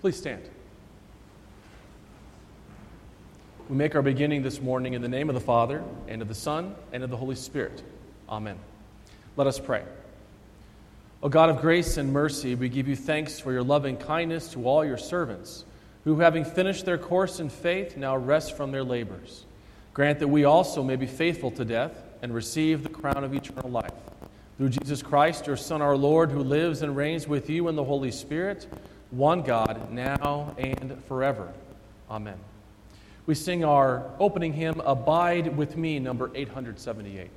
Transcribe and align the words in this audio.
Please 0.00 0.16
stand. 0.16 0.42
We 3.68 3.74
make 3.74 3.96
our 3.96 4.02
beginning 4.02 4.42
this 4.42 4.62
morning 4.62 4.94
in 4.94 5.02
the 5.02 5.08
name 5.08 5.28
of 5.28 5.34
the 5.34 5.40
Father, 5.40 5.82
and 6.06 6.22
of 6.22 6.28
the 6.28 6.34
Son, 6.34 6.76
and 6.92 7.02
of 7.02 7.10
the 7.10 7.16
Holy 7.16 7.34
Spirit. 7.34 7.82
Amen. 8.28 8.56
Let 9.36 9.48
us 9.48 9.58
pray. 9.58 9.82
O 11.20 11.28
God 11.28 11.50
of 11.50 11.60
grace 11.60 11.96
and 11.96 12.12
mercy, 12.12 12.54
we 12.54 12.68
give 12.68 12.86
you 12.86 12.94
thanks 12.94 13.40
for 13.40 13.52
your 13.52 13.64
loving 13.64 13.96
kindness 13.96 14.52
to 14.52 14.68
all 14.68 14.84
your 14.84 14.96
servants, 14.96 15.64
who, 16.04 16.20
having 16.20 16.44
finished 16.44 16.84
their 16.84 16.96
course 16.96 17.40
in 17.40 17.50
faith, 17.50 17.96
now 17.96 18.16
rest 18.16 18.56
from 18.56 18.70
their 18.70 18.84
labors. 18.84 19.46
Grant 19.94 20.20
that 20.20 20.28
we 20.28 20.44
also 20.44 20.84
may 20.84 20.94
be 20.94 21.06
faithful 21.06 21.50
to 21.50 21.64
death 21.64 22.04
and 22.22 22.32
receive 22.32 22.84
the 22.84 22.88
crown 22.88 23.24
of 23.24 23.34
eternal 23.34 23.68
life. 23.68 23.90
Through 24.58 24.70
Jesus 24.70 25.02
Christ, 25.02 25.48
your 25.48 25.56
Son, 25.56 25.82
our 25.82 25.96
Lord, 25.96 26.30
who 26.30 26.40
lives 26.44 26.82
and 26.82 26.96
reigns 26.96 27.26
with 27.26 27.50
you 27.50 27.66
in 27.66 27.74
the 27.74 27.84
Holy 27.84 28.12
Spirit, 28.12 28.68
one 29.10 29.42
God, 29.42 29.90
now 29.90 30.54
and 30.58 31.02
forever. 31.06 31.52
Amen. 32.10 32.38
We 33.26 33.34
sing 33.34 33.64
our 33.64 34.10
opening 34.18 34.52
hymn, 34.52 34.80
Abide 34.80 35.56
with 35.56 35.76
Me, 35.76 35.98
number 35.98 36.30
878. 36.34 37.30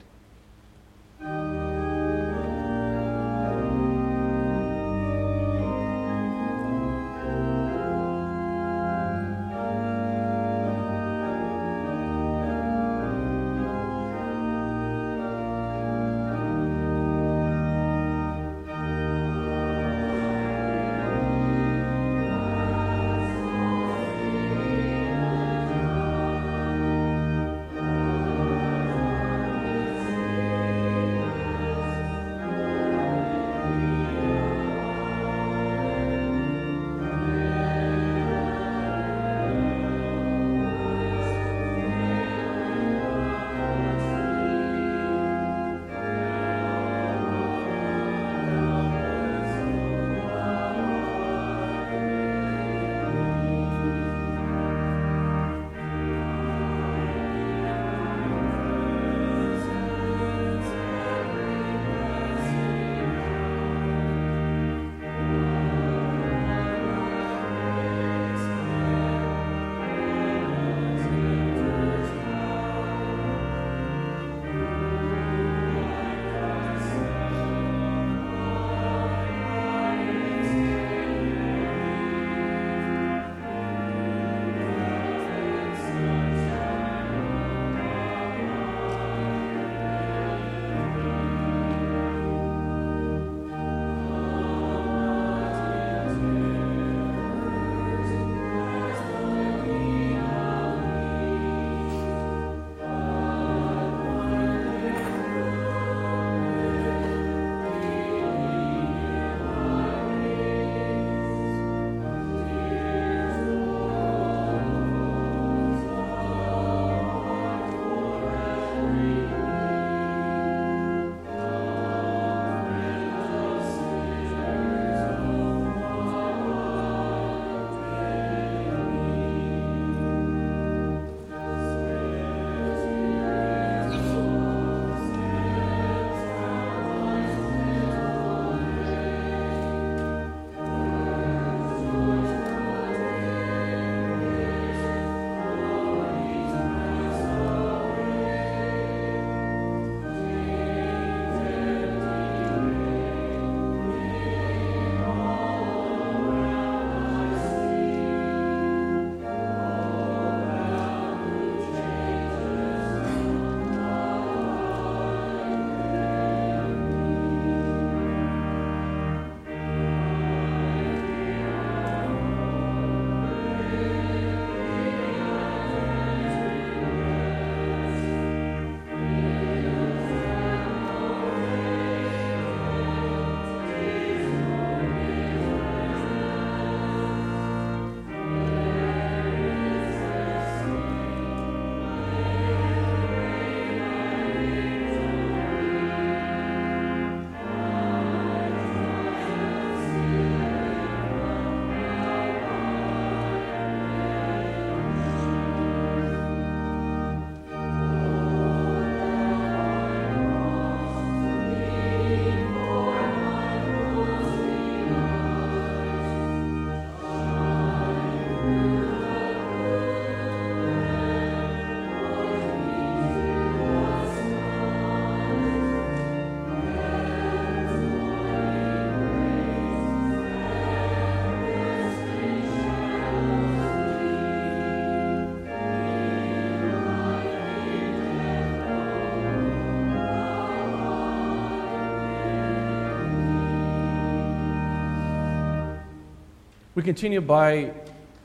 We 246.81 246.85
continue 246.85 247.21
by 247.21 247.73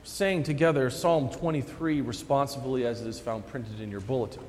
saying 0.03 0.41
together 0.41 0.89
Psalm 0.89 1.29
23 1.29 2.01
responsively 2.01 2.87
as 2.87 3.01
it 3.01 3.07
is 3.07 3.19
found 3.19 3.45
printed 3.45 3.79
in 3.79 3.91
your 3.91 3.99
bulletin. 3.99 4.41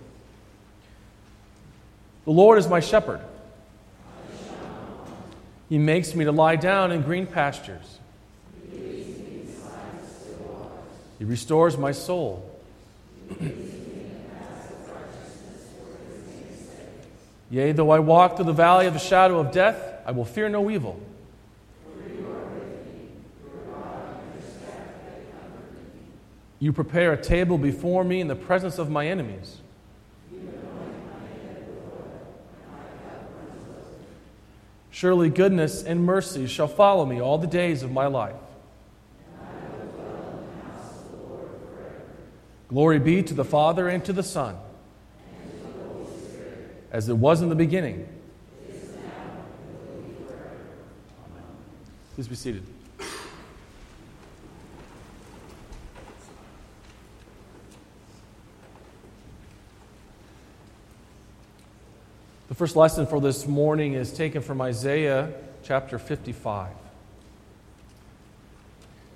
The 2.25 2.31
Lord 2.31 2.59
is 2.59 2.67
my 2.69 2.81
shepherd. 2.81 3.21
He 5.69 5.77
makes 5.77 6.15
me 6.15 6.25
to 6.25 6.33
lie 6.33 6.57
down 6.57 6.91
in 6.91 7.03
green 7.03 7.27
pastures. 7.27 7.99
He 8.73 9.45
restores 11.21 11.77
my 11.77 11.93
soul. 11.93 12.51
Yea, 17.51 17.73
though 17.73 17.91
I 17.91 17.99
walk 17.99 18.37
through 18.37 18.47
the 18.47 18.55
valley 18.55 18.87
of 18.87 18.95
the 18.95 19.01
shadow 19.01 19.39
of 19.39 19.53
death, 19.53 19.77
I 20.07 20.13
will 20.13 20.25
fear 20.25 20.49
no 20.49 20.71
evil. 20.71 20.99
You 26.61 26.73
prepare 26.73 27.13
a 27.13 27.21
table 27.21 27.57
before 27.57 28.03
me 28.03 28.21
in 28.21 28.29
the 28.29 28.35
presence 28.35 28.79
of 28.79 28.91
my 28.91 29.07
enemies. 29.07 29.59
Surely 34.91 35.31
goodness 35.31 35.85
and 35.85 36.05
mercy 36.05 36.49
shall 36.49 36.67
follow 36.67 37.07
me 37.07 37.21
all 37.21 37.39
the 37.39 37.47
days 37.47 37.85
of 37.85 37.93
my 37.93 38.07
life. 38.07 38.35
Glory 42.69 42.99
be 42.99 43.23
to 43.23 43.33
the 43.33 43.45
Father 43.45 43.89
and 43.89 44.05
to 44.05 44.13
the 44.13 44.23
Son, 44.25 44.57
as 46.91 47.09
it 47.09 47.17
was 47.17 47.41
in 47.41 47.49
the 47.49 47.55
beginning. 47.55 48.09
Please 52.15 52.29
be 52.29 52.35
seated. 52.35 52.65
The 62.49 62.55
first 62.55 62.77
lesson 62.77 63.07
for 63.07 63.21
this 63.21 63.47
morning 63.47 63.93
is 63.93 64.11
taken 64.11 64.41
from 64.41 64.63
Isaiah 64.63 65.31
chapter 65.65 65.99
55. 65.99 66.71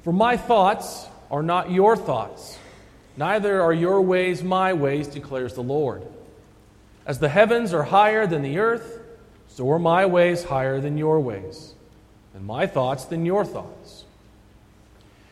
For 0.05 0.13
my 0.13 0.37
thoughts 0.37 1.07
are 1.31 1.43
not 1.43 1.71
your 1.71 1.97
thoughts, 1.97 2.59
neither 3.17 3.63
are 3.63 3.73
your 3.73 4.03
ways 4.03 4.43
my 4.43 4.75
ways, 4.75 5.09
declares 5.09 5.55
the 5.55 5.63
Lord. 5.63 6.03
As 7.07 7.21
the 7.21 7.31
heavens 7.31 7.73
are 7.73 7.85
higher 7.85 8.27
than 8.27 8.43
the 8.43 8.59
earth, 8.59 9.01
so 9.49 9.71
are 9.71 9.79
my 9.79 10.05
ways 10.05 10.45
higher 10.45 10.79
than 10.79 10.99
your 10.99 11.19
ways, 11.19 11.73
and 12.35 12.45
my 12.45 12.67
thoughts 12.67 13.07
than 13.07 13.25
your 13.25 13.47
thoughts. 13.47 14.05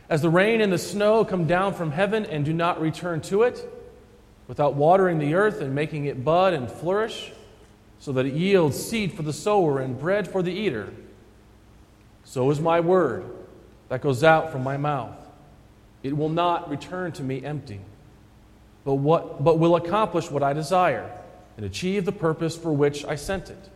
As 0.09 0.23
the 0.23 0.30
rain 0.30 0.62
and 0.62 0.73
the 0.73 0.78
snow 0.78 1.23
come 1.26 1.47
down 1.47 1.75
from 1.75 1.90
heaven 1.90 2.25
and 2.25 2.47
do 2.47 2.54
not 2.54 2.80
return 2.80 3.21
to 3.23 3.42
it, 3.42 3.62
without 4.49 4.75
watering 4.75 5.19
the 5.19 5.35
earth 5.35 5.61
and 5.61 5.75
making 5.75 6.07
it 6.07 6.25
bud 6.25 6.54
and 6.54 6.71
flourish, 6.71 7.33
so 8.00 8.12
that 8.12 8.26
it 8.26 8.33
yields 8.35 8.83
seed 8.83 9.12
for 9.12 9.23
the 9.23 9.33
sower 9.33 9.78
and 9.78 9.99
bread 10.00 10.26
for 10.26 10.42
the 10.42 10.50
eater. 10.50 10.92
So 12.25 12.50
is 12.50 12.59
my 12.59 12.80
word 12.80 13.25
that 13.88 14.00
goes 14.00 14.25
out 14.25 14.50
from 14.50 14.64
my 14.64 14.78
mouth. 14.78 15.14
It 16.02 16.16
will 16.16 16.30
not 16.30 16.71
return 16.71 17.12
to 17.12 17.23
me 17.23 17.45
empty, 17.45 17.80
but, 18.85 18.95
what, 18.95 19.45
but 19.45 19.59
will 19.59 19.76
accomplish 19.76 20.30
what 20.30 20.42
I 20.42 20.54
desire 20.54 21.11
and 21.59 21.66
achieve 21.66 22.07
the 22.07 22.12
purpose 22.12 22.57
for 22.57 22.73
which 22.73 23.04
I 23.04 23.16
sent 23.16 23.50
it. 23.50 23.69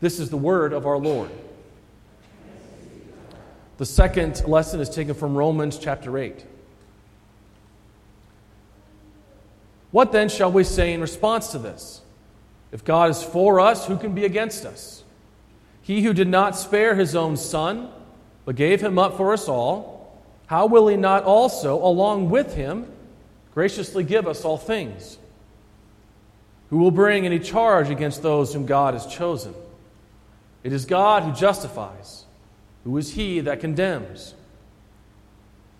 This 0.00 0.18
is 0.18 0.30
the 0.30 0.38
word 0.38 0.72
of 0.72 0.86
our 0.86 0.96
Lord. 0.96 1.30
The 3.76 3.84
second 3.84 4.46
lesson 4.46 4.80
is 4.80 4.88
taken 4.88 5.14
from 5.14 5.36
Romans 5.36 5.78
chapter 5.78 6.16
8. 6.16 6.46
What 9.90 10.12
then 10.12 10.30
shall 10.30 10.52
we 10.52 10.64
say 10.64 10.94
in 10.94 11.02
response 11.02 11.48
to 11.48 11.58
this? 11.58 12.00
If 12.72 12.84
God 12.84 13.10
is 13.10 13.22
for 13.22 13.60
us, 13.60 13.86
who 13.86 13.96
can 13.96 14.14
be 14.14 14.24
against 14.24 14.64
us? 14.64 15.02
He 15.82 16.02
who 16.02 16.12
did 16.12 16.28
not 16.28 16.56
spare 16.56 16.94
his 16.94 17.16
own 17.16 17.36
son, 17.36 17.90
but 18.44 18.56
gave 18.56 18.80
him 18.80 18.98
up 18.98 19.16
for 19.16 19.32
us 19.32 19.48
all, 19.48 20.20
how 20.46 20.66
will 20.66 20.88
he 20.88 20.96
not 20.96 21.24
also, 21.24 21.82
along 21.82 22.30
with 22.30 22.54
him, 22.54 22.90
graciously 23.54 24.04
give 24.04 24.26
us 24.26 24.44
all 24.44 24.58
things? 24.58 25.18
Who 26.70 26.78
will 26.78 26.90
bring 26.90 27.26
any 27.26 27.40
charge 27.40 27.90
against 27.90 28.22
those 28.22 28.52
whom 28.52 28.66
God 28.66 28.94
has 28.94 29.06
chosen? 29.06 29.54
It 30.62 30.72
is 30.72 30.84
God 30.84 31.24
who 31.24 31.32
justifies. 31.32 32.24
Who 32.84 32.96
is 32.96 33.14
he 33.14 33.40
that 33.40 33.60
condemns? 33.60 34.34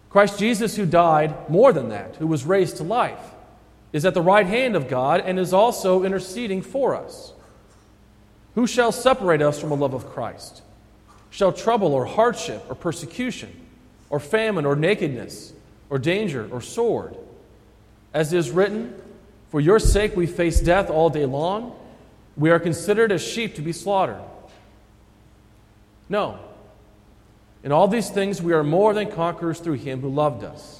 Christ 0.08 0.38
Jesus, 0.38 0.74
who 0.74 0.86
died, 0.86 1.48
more 1.48 1.72
than 1.72 1.90
that, 1.90 2.16
who 2.16 2.26
was 2.26 2.44
raised 2.44 2.78
to 2.78 2.82
life 2.82 3.20
is 3.92 4.04
at 4.04 4.14
the 4.14 4.22
right 4.22 4.46
hand 4.46 4.76
of 4.76 4.88
God 4.88 5.20
and 5.24 5.38
is 5.38 5.52
also 5.52 6.04
interceding 6.04 6.62
for 6.62 6.94
us. 6.94 7.32
Who 8.54 8.66
shall 8.66 8.92
separate 8.92 9.42
us 9.42 9.60
from 9.60 9.70
the 9.70 9.76
love 9.76 9.94
of 9.94 10.08
Christ? 10.10 10.62
Shall 11.30 11.52
trouble 11.52 11.94
or 11.94 12.04
hardship 12.04 12.64
or 12.68 12.74
persecution 12.74 13.54
or 14.08 14.20
famine 14.20 14.66
or 14.66 14.74
nakedness 14.76 15.52
or 15.88 15.98
danger 15.98 16.48
or 16.50 16.60
sword? 16.60 17.16
As 18.12 18.32
is 18.32 18.50
written, 18.50 18.94
For 19.50 19.60
your 19.60 19.78
sake 19.78 20.16
we 20.16 20.26
face 20.26 20.60
death 20.60 20.90
all 20.90 21.10
day 21.10 21.26
long. 21.26 21.76
We 22.36 22.50
are 22.50 22.58
considered 22.58 23.12
as 23.12 23.22
sheep 23.22 23.54
to 23.56 23.62
be 23.62 23.72
slaughtered. 23.72 24.20
No. 26.08 26.38
In 27.62 27.72
all 27.72 27.86
these 27.86 28.10
things 28.10 28.42
we 28.42 28.52
are 28.52 28.64
more 28.64 28.94
than 28.94 29.10
conquerors 29.10 29.60
through 29.60 29.74
him 29.74 30.00
who 30.00 30.08
loved 30.08 30.42
us. 30.42 30.79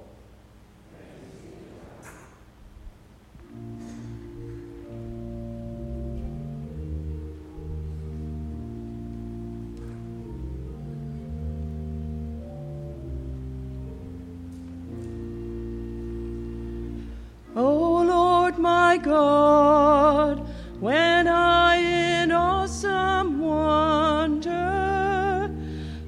My 18.61 18.97
God, 18.97 20.47
when 20.79 21.27
I 21.27 21.77
in 21.77 22.31
awesome 22.31 23.39
wonder 23.41 24.71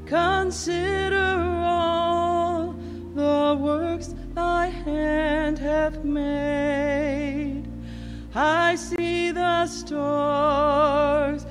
consider 0.05 1.39
all 1.65 2.75
the 3.15 3.57
works 3.59 4.13
thy 4.35 4.67
hand 4.67 5.57
hath 5.57 6.03
made. 6.03 7.63
I 8.35 8.75
see 8.75 9.31
the 9.31 9.65
stars, 9.67 11.42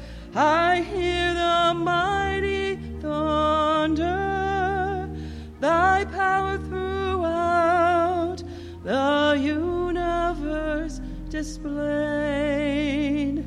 displayed. 11.72 13.44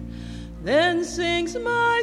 Then 0.64 1.04
sings 1.04 1.56
my 1.58 1.95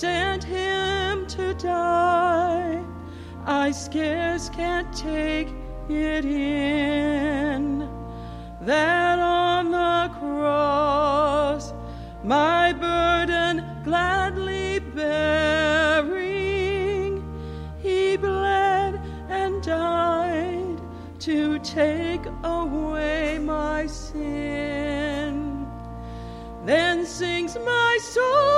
sent 0.00 0.44
him 0.44 1.26
to 1.26 1.52
die, 1.54 2.80
I 3.44 3.72
scarce 3.72 4.48
can't 4.48 4.96
take 4.96 5.48
it 5.88 6.24
in 6.24 7.80
that 8.60 9.18
on 9.18 9.72
the 9.72 10.08
cross 10.20 11.72
my 12.22 12.72
burden 12.72 13.64
gladly 13.82 14.78
bearing, 14.78 16.30
he 17.82 18.16
bled 18.16 19.00
and 19.28 19.60
died 19.64 20.78
to 21.18 21.58
take 21.58 22.24
away 22.44 23.40
my 23.40 23.84
sin. 23.86 25.66
Then 26.64 27.04
sings 27.04 27.58
my 27.58 27.98
soul, 28.00 28.57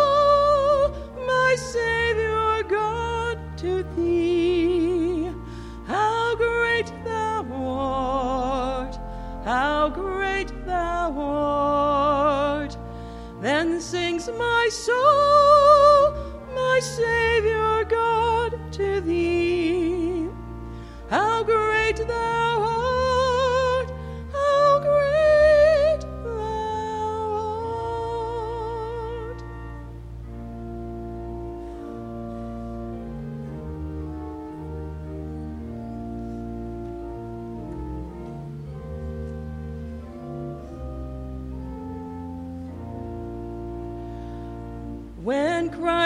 soul, 14.70 16.14
my 16.54 16.80
Savior 16.80 17.29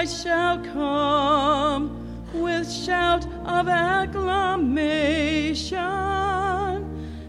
Christ 0.05 0.23
shall 0.23 0.59
come 0.59 1.83
with 2.35 2.71
shout 2.71 3.27
of 3.47 3.69
acclamation 3.69 5.79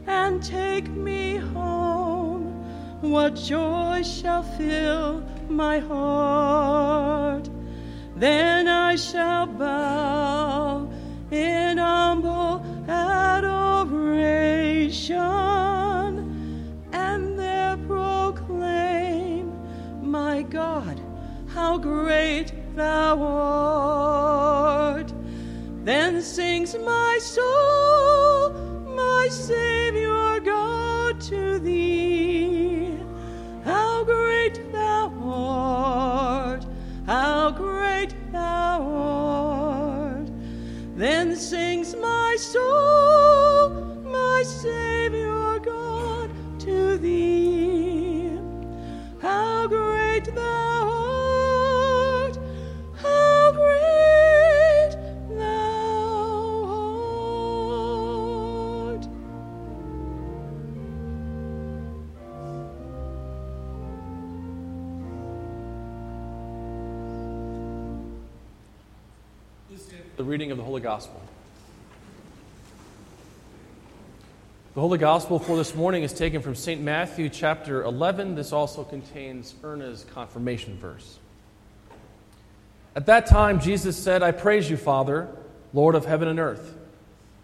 and 0.05 0.43
take 0.43 0.89
me 0.89 1.37
home, 1.37 2.51
what 2.99 3.35
joy 3.35 4.03
shall 4.03 4.43
fill 4.43 5.23
my 5.47 5.79
heart? 5.79 7.49
Then 8.17 8.67
I 8.67 8.97
shall 8.97 9.47
bow 9.47 10.91
in 11.31 11.77
humble 11.77 12.61
adoration 12.89 13.53
and 16.91 17.39
there 17.39 17.77
proclaim, 17.87 19.53
My 20.01 20.41
God, 20.41 20.99
how 21.47 21.77
great 21.77 22.51
thou 22.75 23.21
art. 23.21 25.13
Then 25.83 26.21
sings 26.21 26.75
my 26.85 27.17
soul, 27.21 27.74
reading 70.35 70.51
of 70.51 70.57
the 70.57 70.63
Holy 70.65 70.81
Gospel. 70.81 71.21
The 74.73 74.81
Holy 74.81 74.97
Gospel 74.97 75.39
for 75.39 75.55
this 75.55 75.73
morning 75.73 76.03
is 76.03 76.11
taken 76.11 76.41
from 76.41 76.55
St. 76.55 76.81
Matthew 76.81 77.29
chapter 77.29 77.83
11. 77.83 78.35
This 78.35 78.51
also 78.51 78.83
contains 78.83 79.55
Erna's 79.63 80.05
confirmation 80.13 80.77
verse. 80.77 81.19
At 82.97 83.05
that 83.05 83.27
time, 83.27 83.61
Jesus 83.61 83.95
said, 83.95 84.23
I 84.23 84.31
praise 84.33 84.69
you, 84.69 84.75
Father, 84.75 85.29
Lord 85.71 85.95
of 85.95 86.03
heaven 86.03 86.27
and 86.27 86.37
earth, 86.37 86.75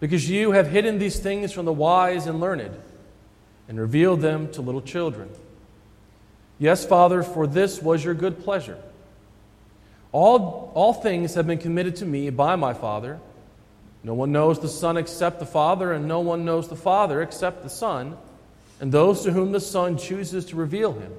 because 0.01 0.29
you 0.29 0.51
have 0.51 0.67
hidden 0.67 0.99
these 0.99 1.17
things 1.17 1.53
from 1.53 1.63
the 1.63 1.71
wise 1.71 2.27
and 2.27 2.41
learned 2.41 2.77
and 3.69 3.79
revealed 3.79 4.19
them 4.19 4.51
to 4.51 4.61
little 4.61 4.81
children. 4.81 5.29
Yes, 6.59 6.85
Father, 6.85 7.23
for 7.23 7.47
this 7.47 7.81
was 7.81 8.03
your 8.03 8.15
good 8.15 8.43
pleasure. 8.43 8.77
All, 10.11 10.71
all 10.75 10.93
things 10.93 11.35
have 11.35 11.47
been 11.47 11.57
committed 11.57 11.97
to 11.97 12.05
me 12.05 12.29
by 12.29 12.55
my 12.55 12.73
Father. 12.73 13.19
No 14.03 14.13
one 14.13 14.31
knows 14.31 14.59
the 14.59 14.67
Son 14.67 14.97
except 14.97 15.39
the 15.39 15.45
Father, 15.45 15.93
and 15.93 16.07
no 16.07 16.19
one 16.19 16.43
knows 16.43 16.67
the 16.67 16.75
Father 16.75 17.21
except 17.21 17.63
the 17.63 17.69
Son, 17.69 18.17
and 18.79 18.91
those 18.91 19.23
to 19.23 19.31
whom 19.31 19.51
the 19.51 19.59
Son 19.59 19.97
chooses 19.97 20.45
to 20.45 20.55
reveal 20.55 20.93
him. 20.93 21.13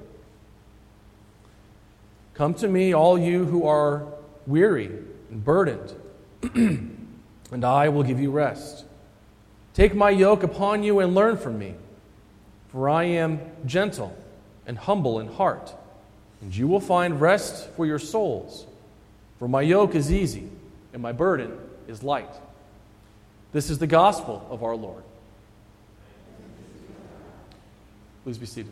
Come 2.33 2.53
to 2.55 2.67
me, 2.67 2.93
all 2.93 3.17
you 3.17 3.45
who 3.45 3.65
are 3.65 4.05
weary 4.45 4.91
and 5.29 5.43
burdened, 5.43 5.95
and 6.53 7.63
I 7.63 7.89
will 7.89 8.03
give 8.03 8.19
you 8.19 8.31
rest. 8.31 8.85
Take 9.73 9.95
my 9.95 10.09
yoke 10.09 10.43
upon 10.43 10.83
you 10.83 10.99
and 10.99 11.15
learn 11.15 11.37
from 11.37 11.57
me, 11.57 11.75
for 12.69 12.89
I 12.89 13.05
am 13.05 13.39
gentle 13.65 14.15
and 14.67 14.77
humble 14.77 15.19
in 15.19 15.27
heart, 15.27 15.73
and 16.41 16.55
you 16.55 16.67
will 16.67 16.79
find 16.79 17.21
rest 17.21 17.69
for 17.71 17.85
your 17.85 17.99
souls. 17.99 18.67
For 19.43 19.49
my 19.49 19.61
yoke 19.61 19.93
is 19.93 20.09
easy, 20.09 20.47
and 20.93 21.01
my 21.01 21.11
burden 21.11 21.51
is 21.89 22.01
light. 22.01 22.33
This 23.51 23.69
is 23.69 23.77
the 23.77 23.87
gospel 23.87 24.47
of 24.49 24.63
our 24.63 24.73
Lord. 24.73 25.03
Please 28.23 28.37
be 28.37 28.45
seated. 28.45 28.71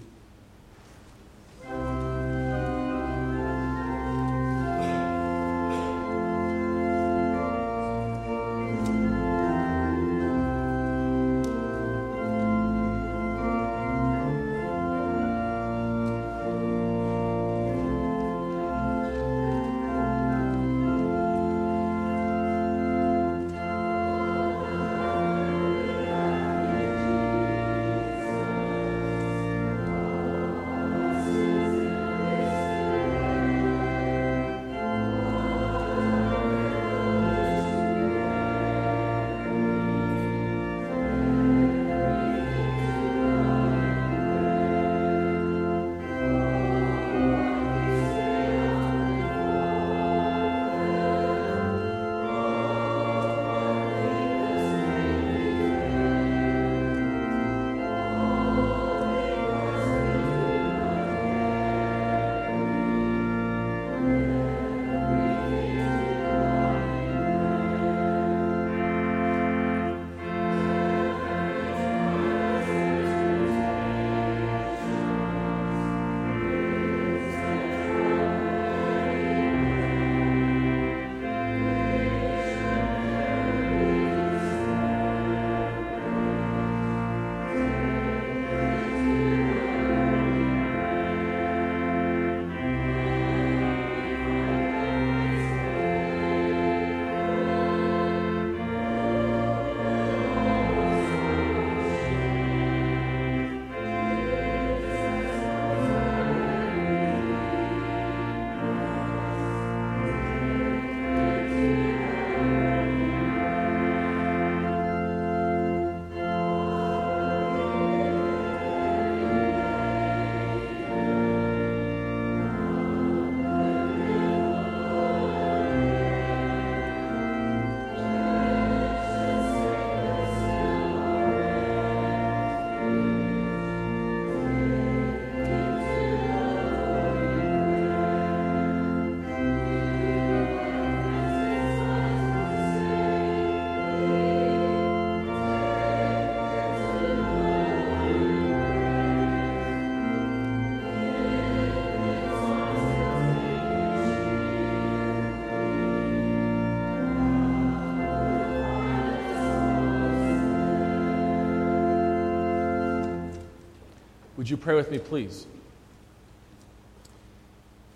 Would 164.41 164.49
you 164.49 164.57
pray 164.57 164.73
with 164.73 164.89
me, 164.89 164.97
please? 164.97 165.45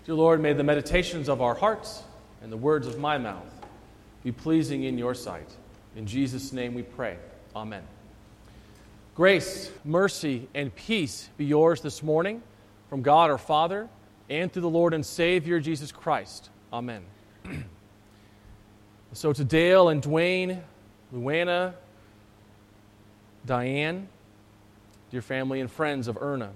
Dear 0.04 0.14
Lord, 0.14 0.40
may 0.40 0.52
the 0.52 0.62
meditations 0.62 1.28
of 1.28 1.42
our 1.42 1.56
hearts 1.56 2.04
and 2.40 2.52
the 2.52 2.56
words 2.56 2.86
of 2.86 3.00
my 3.00 3.18
mouth 3.18 3.66
be 4.22 4.30
pleasing 4.30 4.84
in 4.84 4.96
your 4.96 5.12
sight. 5.12 5.48
In 5.96 6.06
Jesus' 6.06 6.52
name 6.52 6.72
we 6.72 6.82
pray. 6.82 7.16
Amen. 7.56 7.82
Grace, 9.16 9.72
mercy, 9.84 10.46
and 10.54 10.72
peace 10.76 11.30
be 11.36 11.46
yours 11.46 11.80
this 11.80 12.00
morning 12.00 12.40
from 12.88 13.02
God 13.02 13.28
our 13.28 13.38
Father 13.38 13.88
and 14.30 14.52
through 14.52 14.62
the 14.62 14.70
Lord 14.70 14.94
and 14.94 15.04
Savior 15.04 15.58
Jesus 15.58 15.90
Christ. 15.90 16.50
Amen. 16.72 17.02
so 19.14 19.32
to 19.32 19.42
Dale 19.42 19.88
and 19.88 20.00
Dwayne, 20.00 20.62
Luana, 21.12 21.74
Diane, 23.44 24.08
dear 25.16 25.22
family 25.22 25.62
and 25.62 25.70
friends 25.70 26.08
of 26.08 26.18
Erna. 26.20 26.50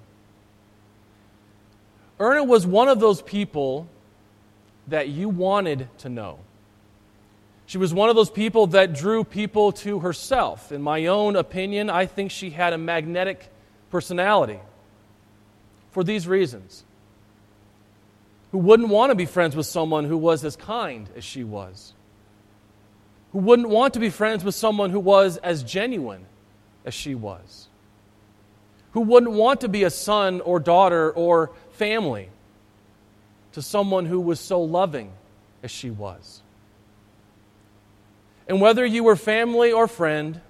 Erna 2.18 2.44
was 2.44 2.66
one 2.66 2.88
of 2.88 3.00
those 3.00 3.22
people 3.22 3.88
that 4.88 5.08
you 5.08 5.30
wanted 5.30 5.88
to 5.96 6.10
know. 6.10 6.38
She 7.64 7.78
was 7.78 7.94
one 7.94 8.10
of 8.10 8.16
those 8.16 8.28
people 8.28 8.66
that 8.66 8.92
drew 8.92 9.24
people 9.24 9.72
to 9.72 10.00
herself. 10.00 10.72
In 10.72 10.82
my 10.82 11.06
own 11.06 11.36
opinion, 11.36 11.88
I 11.88 12.04
think 12.04 12.30
she 12.30 12.50
had 12.50 12.74
a 12.74 12.76
magnetic 12.76 13.50
personality 13.88 14.60
for 15.92 16.04
these 16.04 16.28
reasons. 16.28 16.84
Who 18.52 18.58
wouldn't 18.58 18.90
want 18.90 19.08
to 19.08 19.14
be 19.14 19.24
friends 19.24 19.56
with 19.56 19.64
someone 19.64 20.04
who 20.04 20.18
was 20.18 20.44
as 20.44 20.54
kind 20.54 21.08
as 21.16 21.24
she 21.24 21.44
was? 21.44 21.94
Who 23.32 23.38
wouldn't 23.38 23.70
want 23.70 23.94
to 23.94 24.00
be 24.00 24.10
friends 24.10 24.44
with 24.44 24.54
someone 24.54 24.90
who 24.90 25.00
was 25.00 25.38
as 25.38 25.62
genuine 25.62 26.26
as 26.84 26.92
she 26.92 27.14
was? 27.14 27.69
Who 28.92 29.02
wouldn't 29.02 29.32
want 29.32 29.60
to 29.60 29.68
be 29.68 29.84
a 29.84 29.90
son 29.90 30.40
or 30.40 30.58
daughter 30.58 31.10
or 31.10 31.52
family 31.72 32.28
to 33.52 33.62
someone 33.62 34.06
who 34.06 34.20
was 34.20 34.40
so 34.40 34.60
loving 34.60 35.12
as 35.62 35.70
she 35.70 35.90
was? 35.90 36.42
And 38.48 38.60
whether 38.60 38.84
you 38.84 39.04
were 39.04 39.16
family 39.16 39.70
or 39.70 39.86
friend, 39.86 40.40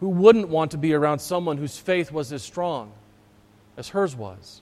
who 0.00 0.08
wouldn't 0.08 0.48
want 0.48 0.72
to 0.72 0.78
be 0.78 0.92
around 0.92 1.20
someone 1.20 1.56
whose 1.56 1.78
faith 1.78 2.12
was 2.12 2.32
as 2.32 2.42
strong 2.42 2.92
as 3.76 3.88
hers 3.90 4.14
was? 4.14 4.60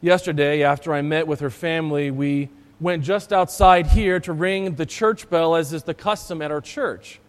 Yesterday, 0.00 0.62
after 0.62 0.94
I 0.94 1.02
met 1.02 1.26
with 1.26 1.40
her 1.40 1.50
family, 1.50 2.10
we 2.10 2.48
went 2.80 3.02
just 3.02 3.32
outside 3.32 3.86
here 3.88 4.20
to 4.20 4.32
ring 4.32 4.74
the 4.74 4.86
church 4.86 5.28
bell, 5.28 5.54
as 5.54 5.72
is 5.72 5.82
the 5.82 5.94
custom 5.94 6.40
at 6.42 6.50
our 6.50 6.60
church. 6.60 7.20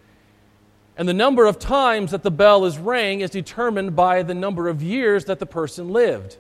And 0.98 1.08
the 1.08 1.14
number 1.14 1.46
of 1.46 1.60
times 1.60 2.12
that 2.12 2.24
the 2.24 2.32
bell 2.32 2.66
is 2.66 2.80
rang 2.80 3.22
is 3.22 3.30
determined 3.30 3.96
by 3.96 4.24
the 4.24 4.34
number 4.34 4.68
of 4.68 4.82
years 4.82 5.26
that 5.26 5.38
the 5.38 5.46
person 5.46 5.90
lived. 5.90 6.38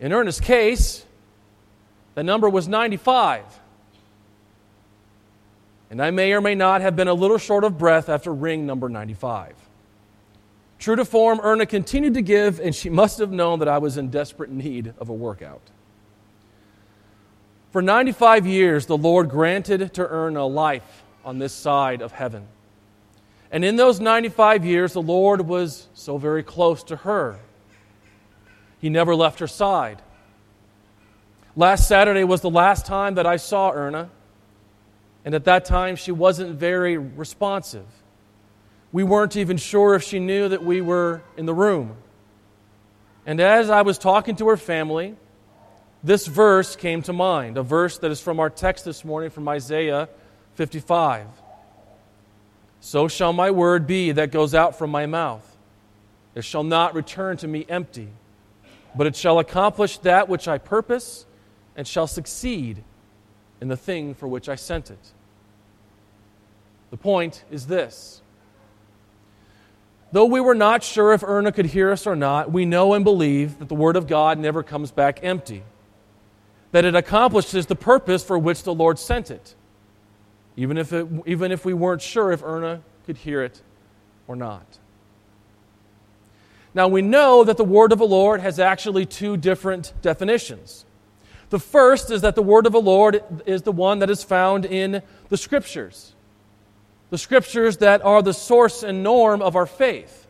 In 0.00 0.12
Erna's 0.12 0.40
case, 0.40 1.04
the 2.14 2.22
number 2.22 2.48
was 2.48 2.66
95. 2.66 3.44
And 5.90 6.02
I 6.02 6.10
may 6.10 6.32
or 6.32 6.40
may 6.40 6.54
not 6.54 6.80
have 6.80 6.96
been 6.96 7.08
a 7.08 7.14
little 7.14 7.36
short 7.36 7.64
of 7.64 7.76
breath 7.76 8.08
after 8.08 8.32
ring 8.32 8.64
number 8.64 8.88
95. 8.88 9.54
True 10.78 10.96
to 10.96 11.04
form, 11.04 11.38
Erna 11.42 11.66
continued 11.66 12.14
to 12.14 12.22
give, 12.22 12.58
and 12.58 12.74
she 12.74 12.88
must 12.88 13.18
have 13.18 13.30
known 13.30 13.58
that 13.58 13.68
I 13.68 13.76
was 13.76 13.98
in 13.98 14.08
desperate 14.08 14.50
need 14.50 14.94
of 14.98 15.10
a 15.10 15.12
workout. 15.12 15.60
For 17.72 17.82
95 17.82 18.46
years, 18.46 18.86
the 18.86 18.96
Lord 18.96 19.28
granted 19.28 19.92
to 19.94 20.08
Erna 20.08 20.46
life 20.46 21.04
on 21.24 21.38
this 21.38 21.52
side 21.52 22.00
of 22.00 22.12
heaven. 22.12 22.46
And 23.52 23.66
in 23.66 23.76
those 23.76 24.00
95 24.00 24.64
years, 24.64 24.94
the 24.94 25.02
Lord 25.02 25.42
was 25.42 25.86
so 25.92 26.16
very 26.16 26.42
close 26.42 26.82
to 26.84 26.96
her. 26.96 27.38
He 28.80 28.88
never 28.88 29.14
left 29.14 29.40
her 29.40 29.46
side. 29.46 30.00
Last 31.54 31.86
Saturday 31.86 32.24
was 32.24 32.40
the 32.40 32.50
last 32.50 32.86
time 32.86 33.16
that 33.16 33.26
I 33.26 33.36
saw 33.36 33.70
Erna, 33.70 34.08
and 35.22 35.34
at 35.34 35.44
that 35.44 35.66
time 35.66 35.96
she 35.96 36.10
wasn't 36.10 36.58
very 36.58 36.96
responsive. 36.96 37.84
We 38.90 39.04
weren't 39.04 39.36
even 39.36 39.58
sure 39.58 39.94
if 39.94 40.02
she 40.02 40.18
knew 40.18 40.48
that 40.48 40.64
we 40.64 40.80
were 40.80 41.22
in 41.36 41.44
the 41.44 41.54
room. 41.54 41.96
And 43.26 43.38
as 43.38 43.68
I 43.68 43.82
was 43.82 43.98
talking 43.98 44.34
to 44.36 44.48
her 44.48 44.56
family, 44.56 45.14
this 46.02 46.26
verse 46.26 46.74
came 46.74 47.02
to 47.02 47.12
mind, 47.12 47.58
a 47.58 47.62
verse 47.62 47.98
that 47.98 48.10
is 48.10 48.20
from 48.20 48.40
our 48.40 48.50
text 48.50 48.86
this 48.86 49.04
morning 49.04 49.28
from 49.28 49.46
Isaiah 49.46 50.08
55. 50.54 51.26
So 52.84 53.06
shall 53.06 53.32
my 53.32 53.52
word 53.52 53.86
be 53.86 54.10
that 54.10 54.32
goes 54.32 54.56
out 54.56 54.76
from 54.76 54.90
my 54.90 55.06
mouth. 55.06 55.56
It 56.34 56.42
shall 56.42 56.64
not 56.64 56.96
return 56.96 57.36
to 57.36 57.46
me 57.46 57.64
empty, 57.68 58.08
but 58.96 59.06
it 59.06 59.14
shall 59.14 59.38
accomplish 59.38 59.98
that 59.98 60.28
which 60.28 60.48
I 60.48 60.58
purpose 60.58 61.24
and 61.76 61.86
shall 61.86 62.08
succeed 62.08 62.82
in 63.60 63.68
the 63.68 63.76
thing 63.76 64.14
for 64.14 64.26
which 64.26 64.48
I 64.48 64.56
sent 64.56 64.90
it. 64.90 65.12
The 66.90 66.96
point 66.96 67.44
is 67.52 67.68
this. 67.68 68.20
Though 70.10 70.26
we 70.26 70.40
were 70.40 70.56
not 70.56 70.82
sure 70.82 71.12
if 71.12 71.22
Erna 71.22 71.52
could 71.52 71.66
hear 71.66 71.92
us 71.92 72.04
or 72.04 72.16
not, 72.16 72.50
we 72.50 72.64
know 72.64 72.94
and 72.94 73.04
believe 73.04 73.60
that 73.60 73.68
the 73.68 73.76
Word 73.76 73.94
of 73.94 74.08
God 74.08 74.40
never 74.40 74.64
comes 74.64 74.90
back 74.90 75.20
empty, 75.22 75.62
that 76.72 76.84
it 76.84 76.96
accomplishes 76.96 77.66
the 77.66 77.76
purpose 77.76 78.24
for 78.24 78.36
which 78.36 78.64
the 78.64 78.74
Lord 78.74 78.98
sent 78.98 79.30
it 79.30 79.54
even 80.56 80.78
if, 80.78 80.92
it, 80.92 81.06
even 81.26 81.52
if 81.52 81.64
we 81.64 81.74
weren't 81.74 82.02
sure 82.02 82.32
if 82.32 82.42
Erna 82.42 82.82
could 83.06 83.16
hear 83.16 83.42
it 83.42 83.60
or 84.26 84.36
not. 84.36 84.66
Now, 86.74 86.88
we 86.88 87.02
know 87.02 87.44
that 87.44 87.56
the 87.56 87.64
word 87.64 87.92
of 87.92 87.98
the 87.98 88.06
Lord 88.06 88.40
has 88.40 88.58
actually 88.58 89.04
two 89.04 89.36
different 89.36 89.92
definitions. 90.00 90.86
The 91.50 91.58
first 91.58 92.10
is 92.10 92.22
that 92.22 92.34
the 92.34 92.42
word 92.42 92.66
of 92.66 92.72
the 92.72 92.80
Lord 92.80 93.22
is 93.44 93.62
the 93.62 93.72
one 93.72 93.98
that 93.98 94.08
is 94.08 94.22
found 94.22 94.64
in 94.64 95.02
the 95.28 95.36
Scriptures, 95.36 96.14
the 97.10 97.18
Scriptures 97.18 97.78
that 97.78 98.02
are 98.02 98.22
the 98.22 98.32
source 98.32 98.82
and 98.82 99.02
norm 99.02 99.42
of 99.42 99.54
our 99.54 99.66
faith. 99.66 100.26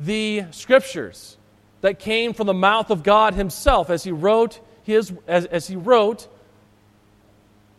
The 0.00 0.44
Scriptures 0.50 1.36
that 1.82 2.00
came 2.00 2.34
from 2.34 2.48
the 2.48 2.54
mouth 2.54 2.90
of 2.90 3.04
God 3.04 3.34
Himself 3.34 3.90
as 3.90 4.02
He 4.02 4.10
wrote, 4.10 4.58
his, 4.84 5.12
as, 5.26 5.46
as 5.46 5.66
he 5.66 5.76
wrote 5.76 6.28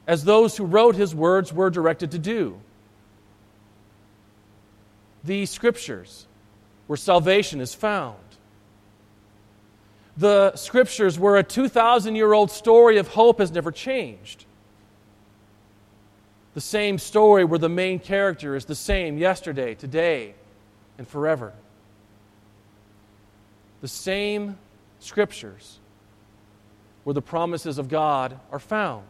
as 0.07 0.23
those 0.23 0.55
who 0.55 0.65
wrote 0.65 0.95
his 0.95 1.15
words 1.15 1.51
were 1.51 1.69
directed 1.69 2.11
to 2.11 2.19
do. 2.19 2.59
The 5.23 5.45
scriptures, 5.45 6.27
where 6.87 6.97
salvation 6.97 7.59
is 7.59 7.73
found. 7.73 8.17
The 10.17 10.55
scriptures, 10.55 11.17
where 11.17 11.35
a 11.37 11.43
2,000 11.43 12.15
year 12.15 12.33
old 12.33 12.51
story 12.51 12.97
of 12.97 13.07
hope 13.07 13.39
has 13.39 13.51
never 13.51 13.71
changed. 13.71 14.45
The 16.53 16.61
same 16.61 16.99
story 16.99 17.43
where 17.43 17.59
the 17.59 17.67
main 17.67 17.99
character 17.99 18.55
is 18.55 18.65
the 18.65 18.75
same 18.75 19.17
yesterday, 19.17 19.73
today, 19.73 20.35
and 20.97 21.07
forever. 21.07 21.51
The 23.81 23.87
same 23.87 24.57
scriptures 24.99 25.79
where 27.03 27.13
the 27.13 27.21
promises 27.21 27.77
of 27.77 27.89
God 27.89 28.39
are 28.51 28.59
found 28.59 29.03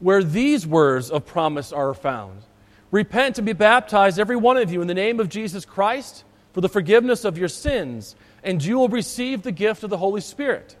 where 0.00 0.22
these 0.22 0.66
words 0.66 1.10
of 1.10 1.26
promise 1.26 1.72
are 1.72 1.94
found 1.94 2.42
Repent 2.90 3.38
and 3.38 3.46
be 3.46 3.52
baptized, 3.52 4.18
every 4.18 4.36
one 4.36 4.56
of 4.56 4.72
you, 4.72 4.80
in 4.80 4.86
the 4.86 4.94
name 4.94 5.20
of 5.20 5.28
Jesus 5.28 5.64
Christ 5.64 6.24
for 6.52 6.60
the 6.62 6.68
forgiveness 6.68 7.24
of 7.24 7.36
your 7.36 7.48
sins, 7.48 8.16
and 8.42 8.64
you 8.64 8.78
will 8.78 8.88
receive 8.88 9.42
the 9.42 9.52
gift 9.52 9.84
of 9.84 9.90
the 9.90 9.98
Holy 9.98 10.20
Spirit. 10.20 10.76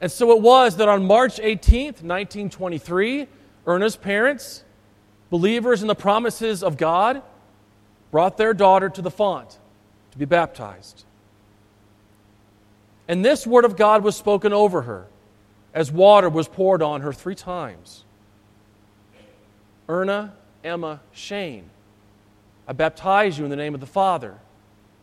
And 0.00 0.10
so 0.10 0.32
it 0.32 0.42
was 0.42 0.76
that 0.76 0.88
on 0.88 1.06
March 1.06 1.38
18th, 1.38 2.02
1923, 2.02 3.26
Erna's 3.66 3.96
parents, 3.96 4.64
believers 5.30 5.82
in 5.82 5.88
the 5.88 5.94
promises 5.94 6.62
of 6.62 6.76
God, 6.76 7.22
brought 8.10 8.36
their 8.36 8.54
daughter 8.54 8.88
to 8.88 9.02
the 9.02 9.10
font 9.10 9.58
to 10.10 10.18
be 10.18 10.24
baptized. 10.24 11.04
And 13.06 13.24
this 13.24 13.46
word 13.46 13.64
of 13.64 13.76
God 13.76 14.02
was 14.02 14.16
spoken 14.16 14.52
over 14.52 14.82
her 14.82 15.06
as 15.74 15.92
water 15.92 16.28
was 16.28 16.48
poured 16.48 16.82
on 16.82 17.02
her 17.02 17.12
three 17.12 17.34
times. 17.34 18.04
Erna, 19.88 20.34
Emma, 20.62 21.00
Schoen, 21.12 21.70
I 22.66 22.72
baptize 22.72 23.38
you 23.38 23.44
in 23.44 23.50
the 23.50 23.56
name 23.56 23.74
of 23.74 23.80
the 23.80 23.86
Father, 23.86 24.36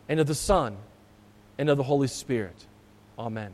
and 0.07 0.19
of 0.19 0.27
the 0.27 0.35
Son, 0.35 0.77
and 1.57 1.69
of 1.69 1.77
the 1.77 1.83
Holy 1.83 2.07
Spirit. 2.07 2.65
Amen. 3.17 3.53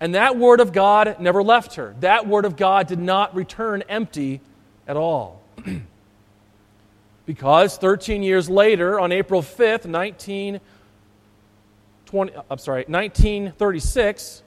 And 0.00 0.14
that 0.14 0.36
word 0.36 0.60
of 0.60 0.72
God 0.72 1.16
never 1.20 1.42
left 1.42 1.76
her. 1.76 1.94
That 2.00 2.26
word 2.26 2.44
of 2.44 2.56
God 2.56 2.88
did 2.88 2.98
not 2.98 3.36
return 3.36 3.84
empty 3.88 4.40
at 4.86 4.96
all. 4.96 5.40
because 7.26 7.78
13 7.78 8.24
years 8.24 8.50
later, 8.50 8.98
on 8.98 9.12
April 9.12 9.42
5th, 9.42 9.86
1920, 9.86 12.32
I'm 12.50 12.58
sorry, 12.58 12.84
1936, 12.88 14.41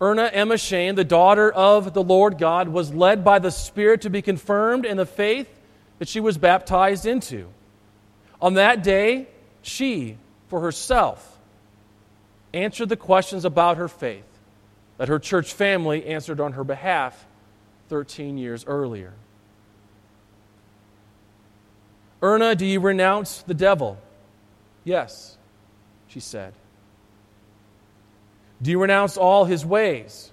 Erna 0.00 0.30
Emma 0.32 0.56
Schoen, 0.56 0.94
the 0.94 1.04
daughter 1.04 1.52
of 1.52 1.92
the 1.92 2.02
Lord 2.02 2.38
God, 2.38 2.68
was 2.68 2.92
led 2.92 3.22
by 3.22 3.38
the 3.38 3.50
Spirit 3.50 4.02
to 4.02 4.10
be 4.10 4.22
confirmed 4.22 4.86
in 4.86 4.96
the 4.96 5.04
faith 5.04 5.48
that 5.98 6.08
she 6.08 6.20
was 6.20 6.38
baptized 6.38 7.04
into. 7.04 7.48
On 8.40 8.54
that 8.54 8.82
day, 8.82 9.28
she, 9.60 10.16
for 10.48 10.60
herself, 10.62 11.38
answered 12.54 12.88
the 12.88 12.96
questions 12.96 13.44
about 13.44 13.76
her 13.76 13.88
faith 13.88 14.24
that 14.96 15.08
her 15.08 15.18
church 15.18 15.52
family 15.52 16.06
answered 16.06 16.40
on 16.40 16.52
her 16.52 16.64
behalf 16.64 17.26
13 17.88 18.38
years 18.38 18.64
earlier. 18.66 19.12
Erna, 22.22 22.54
do 22.54 22.66
you 22.66 22.80
renounce 22.80 23.42
the 23.42 23.54
devil? 23.54 23.98
Yes, 24.84 25.36
she 26.08 26.20
said. 26.20 26.52
Do 28.62 28.70
you 28.70 28.80
renounce 28.80 29.16
all 29.16 29.44
his 29.44 29.64
ways? 29.64 30.30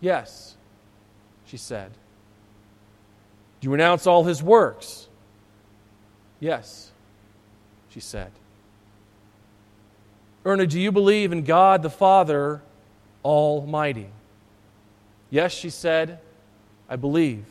Yes, 0.00 0.56
she 1.46 1.56
said. 1.56 1.90
Do 3.60 3.66
you 3.66 3.72
renounce 3.72 4.06
all 4.06 4.24
his 4.24 4.42
works? 4.42 5.08
Yes, 6.38 6.92
she 7.88 8.00
said. 8.00 8.30
Erna, 10.44 10.66
do 10.66 10.78
you 10.78 10.92
believe 10.92 11.32
in 11.32 11.42
God 11.42 11.82
the 11.82 11.90
Father 11.90 12.62
Almighty? 13.24 14.08
Yes, 15.30 15.52
she 15.52 15.70
said, 15.70 16.20
I 16.88 16.96
believe. 16.96 17.44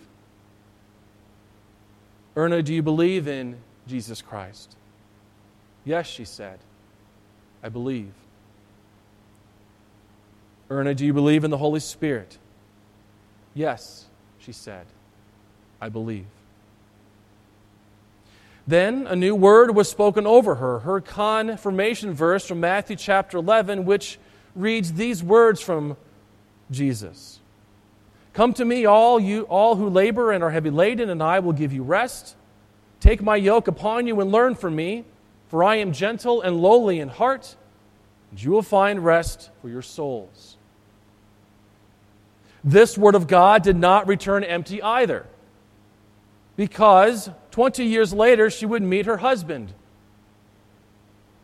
Erna, 2.38 2.62
do 2.62 2.74
you 2.74 2.82
believe 2.82 3.28
in 3.28 3.58
Jesus 3.88 4.22
Christ? 4.22 4.76
Yes, 5.84 6.08
she 6.08 6.26
said, 6.26 6.60
I 7.64 7.70
believe. 7.70 8.14
Erna, 10.70 10.96
do 10.96 11.06
you 11.06 11.14
believe 11.14 11.44
in 11.44 11.52
the 11.52 11.58
Holy 11.58 11.80
Spirit? 11.80 12.38
Yes, 13.54 14.06
she 14.40 14.52
said, 14.52 14.86
I 15.80 15.90
believe. 15.90 16.26
Then 18.68 19.06
a 19.08 19.16
new 19.16 19.36
word 19.36 19.76
was 19.76 19.90
spoken 19.90 20.26
over 20.26 20.56
her, 20.56 20.80
her 20.80 21.00
confirmation 21.00 22.14
verse 22.14 22.48
from 22.48 22.60
Matthew 22.60 22.96
chapter 22.96 23.38
11, 23.38 23.86
which 23.86 24.18
reads 24.56 24.94
these 24.94 25.24
words 25.24 25.62
from 25.62 25.98
Jesus 26.72 27.40
Come 28.34 28.54
to 28.54 28.66
me, 28.66 28.86
all, 28.86 29.20
you, 29.20 29.44
all 29.44 29.76
who 29.76 29.88
labor 29.88 30.32
and 30.32 30.44
are 30.44 30.50
heavy 30.50 30.72
laden, 30.72 31.10
and 31.10 31.22
I 31.22 31.40
will 31.40 31.54
give 31.54 31.72
you 31.72 31.84
rest. 31.84 32.36
Take 33.00 33.22
my 33.22 33.36
yoke 33.36 33.68
upon 33.68 34.08
you 34.08 34.20
and 34.20 34.32
learn 34.32 34.56
from 34.56 34.76
me, 34.76 35.06
for 35.48 35.64
I 35.64 35.76
am 35.76 35.94
gentle 35.94 36.42
and 36.42 36.60
lowly 36.60 37.00
in 37.00 37.08
heart, 37.08 37.56
and 38.36 38.44
you 38.44 38.52
will 38.52 38.62
find 38.62 39.06
rest 39.06 39.50
for 39.62 39.70
your 39.70 39.82
souls. 39.82 40.58
This 42.66 42.98
word 42.98 43.16
of 43.16 43.28
God 43.28 43.64
did 43.64 43.78
not 43.78 44.08
return 44.08 44.44
empty 44.44 44.82
either, 44.82 45.26
because 46.58 47.30
20 47.52 47.86
years 47.86 48.12
later 48.12 48.50
she 48.50 48.66
would 48.66 48.84
meet 48.84 49.06
her 49.06 49.16
husband, 49.16 49.74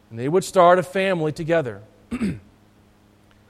and 0.09 0.19
they 0.19 0.27
would 0.27 0.43
start 0.43 0.79
a 0.79 0.83
family 0.83 1.31
together. 1.31 1.81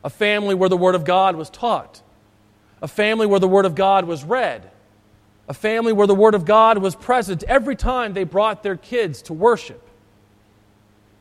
a 0.04 0.10
family 0.12 0.54
where 0.54 0.70
the 0.70 0.78
Word 0.78 0.94
of 0.94 1.04
God 1.04 1.36
was 1.36 1.50
taught, 1.50 2.04
a 2.80 2.88
family 2.88 3.26
where 3.26 3.40
the 3.40 3.48
Word 3.48 3.66
of 3.66 3.74
God 3.74 4.06
was 4.06 4.24
read, 4.24 4.70
a 5.48 5.54
family 5.56 5.94
where 5.94 6.06
the 6.06 6.14
Word 6.14 6.36
of 6.36 6.46
God 6.46 6.78
was 6.78 6.96
present 6.96 7.42
every 7.48 7.76
time 7.76 8.14
they 8.14 8.24
brought 8.24 8.62
their 8.62 8.78
kids 8.78 9.24
to 9.24 9.34
worship, 9.34 9.88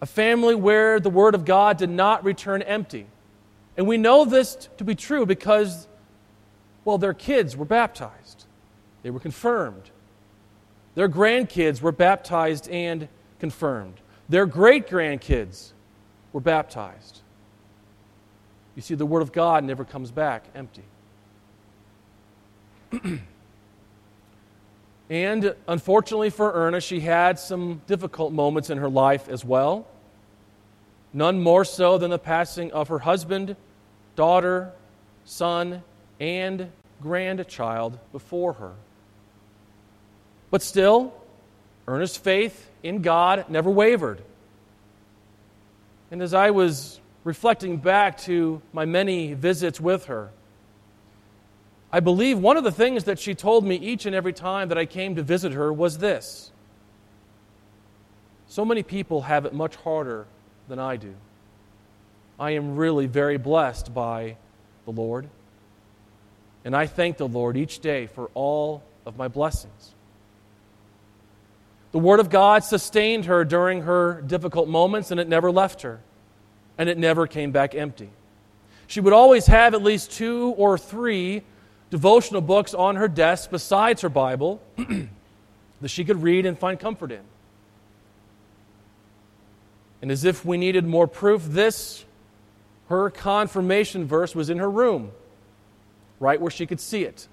a 0.01 0.07
family 0.07 0.55
where 0.55 0.99
the 0.99 1.11
Word 1.11 1.35
of 1.35 1.45
God 1.45 1.79
did 1.79 1.91
not 1.91 2.25
return 2.25 2.63
empty. 2.63 3.07
And 3.77 3.87
we 3.87 3.97
know 3.97 4.25
this 4.25 4.69
to 4.79 4.85
be 4.85 4.95
true 4.95 5.27
because, 5.27 5.87
well, 6.85 6.99
their 6.99 7.15
kids 7.15 7.57
were 7.57 7.65
baptized, 7.65 8.45
they 9.03 9.11
were 9.11 9.21
confirmed. 9.21 9.91
Their 10.97 11.09
grandkids 11.09 11.81
were 11.81 11.93
baptized 11.93 12.69
and 12.69 13.09
confirmed. 13.39 13.95
Their 14.29 14.45
great 14.45 14.89
grandkids 14.89 15.71
were 16.33 16.41
baptized. 16.41 17.21
You 18.75 18.83
see, 18.83 18.97
the 18.97 19.07
Word 19.07 19.23
of 19.23 19.33
God 19.33 19.63
never 19.65 19.85
comes 19.85 20.11
back 20.11 20.45
empty. 20.55 20.83
and 25.11 25.57
unfortunately 25.67 26.31
for 26.31 26.53
Erna, 26.53 26.81
she 26.81 27.01
had 27.01 27.39
some 27.39 27.83
difficult 27.89 28.33
moments 28.33 28.71
in 28.71 28.79
her 28.79 28.89
life 28.89 29.29
as 29.29 29.45
well. 29.45 29.89
None 31.13 31.43
more 31.43 31.65
so 31.65 31.99
than 31.99 32.11
the 32.11 32.19
passing 32.19 32.71
of 32.71 32.87
her 32.89 33.01
husband, 33.01 33.57
daughter, 34.15 34.71
son, 35.25 35.83
and 36.21 36.71
grandchild 37.03 37.99
before 38.13 38.53
her. 38.55 38.73
But 40.53 40.63
still, 40.63 41.13
Erna's 41.89 42.17
faith 42.17 42.71
in 42.85 43.03
God 43.03 43.47
never 43.49 43.71
wavered. 43.71 44.23
And 46.13 46.23
as 46.23 46.35
I 46.35 46.51
was 46.51 47.01
reflecting 47.25 47.79
back 47.79 48.19
to 48.19 48.63
my 48.73 48.85
many 48.85 49.35
visits 49.35 49.81
with 49.81 50.07
her, 50.07 50.31
I 51.93 52.01
believe 52.01 52.39
one 52.39 52.57
of 52.57 52.65
the 52.65 52.73
things 52.73 53.05
that 53.05 53.19
she 53.19 53.35
told 53.35 53.65
me 53.65 53.77
each 53.77 54.07
and 54.07 54.15
every 54.15 54.33
time 54.33 54.69
that 54.69 54.79
I 54.79 54.87
came 54.87 55.17
to 55.17 55.23
visit 55.23 55.53
her 55.53 55.73
was 55.73 55.99
this 55.99 56.53
So 58.47 58.65
many 58.65 58.83
people 58.83 59.23
have 59.23 59.45
it 59.45 59.53
much 59.53 59.77
harder 59.77 60.27
than 60.69 60.79
I 60.79 60.97
do. 60.97 61.15
I 62.39 62.53
am 62.53 62.77
really 62.77 63.07
very 63.07 63.37
blessed 63.37 63.93
by 63.93 64.37
the 64.85 64.93
Lord. 64.93 65.29
And 66.65 66.77
I 66.77 66.87
thank 66.87 67.17
the 67.17 67.29
Lord 67.29 67.57
each 67.57 67.81
day 67.81 68.07
for 68.07 68.31
all 68.35 68.83
of 69.05 69.17
my 69.17 69.29
blessings. 69.29 69.95
The 71.93 71.99
Word 71.99 72.21
of 72.21 72.31
God 72.31 72.63
sustained 72.63 73.25
her 73.25 73.45
during 73.45 73.83
her 73.83 74.23
difficult 74.23 74.69
moments, 74.69 75.11
and 75.11 75.19
it 75.19 75.29
never 75.29 75.51
left 75.51 75.83
her 75.83 76.01
and 76.81 76.89
it 76.89 76.97
never 76.97 77.27
came 77.27 77.53
back 77.53 77.75
empty. 77.75 78.09
She 78.87 79.01
would 79.01 79.13
always 79.13 79.47
have 79.47 79.75
at 79.75 79.83
least 79.83 80.13
two 80.13 80.55
or 80.57 80.79
three 80.79 81.43
devotional 81.91 82.41
books 82.41 82.73
on 82.73 82.97
her 82.97 83.09
desk 83.09 83.51
besides 83.51 84.03
her 84.03 84.09
Bible 84.09 84.63
that 85.81 85.89
she 85.89 86.05
could 86.05 86.23
read 86.23 86.47
and 86.47 86.59
find 86.59 86.79
comfort 86.79 87.13
in. 87.13 87.23
And 90.03 90.11
as 90.11 90.25
if 90.25 90.45
we 90.45 90.57
needed 90.57 90.87
more 90.87 91.07
proof, 91.07 91.45
this, 91.45 92.05
her 92.89 93.11
confirmation 93.11 94.07
verse, 94.07 94.35
was 94.35 94.49
in 94.49 94.59
her 94.59 94.71
room, 94.71 95.13
right 96.19 96.41
where 96.41 96.51
she 96.51 96.67
could 96.67 96.81
see 96.81 97.05
it, 97.05 97.29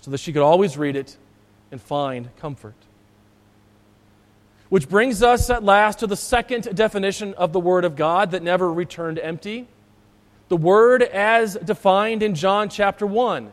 so 0.00 0.10
that 0.10 0.18
she 0.18 0.32
could 0.32 0.42
always 0.42 0.76
read 0.76 0.96
it 0.96 1.16
and 1.70 1.80
find 1.80 2.34
comfort. 2.36 2.74
Which 4.68 4.88
brings 4.88 5.22
us 5.22 5.48
at 5.48 5.62
last 5.62 6.00
to 6.00 6.08
the 6.08 6.16
second 6.16 6.74
definition 6.74 7.34
of 7.34 7.52
the 7.52 7.60
Word 7.60 7.84
of 7.84 7.94
God 7.94 8.32
that 8.32 8.42
never 8.42 8.72
returned 8.72 9.20
empty. 9.20 9.68
The 10.48 10.56
Word 10.56 11.02
as 11.02 11.54
defined 11.56 12.22
in 12.22 12.34
John 12.34 12.68
chapter 12.68 13.06
1. 13.06 13.52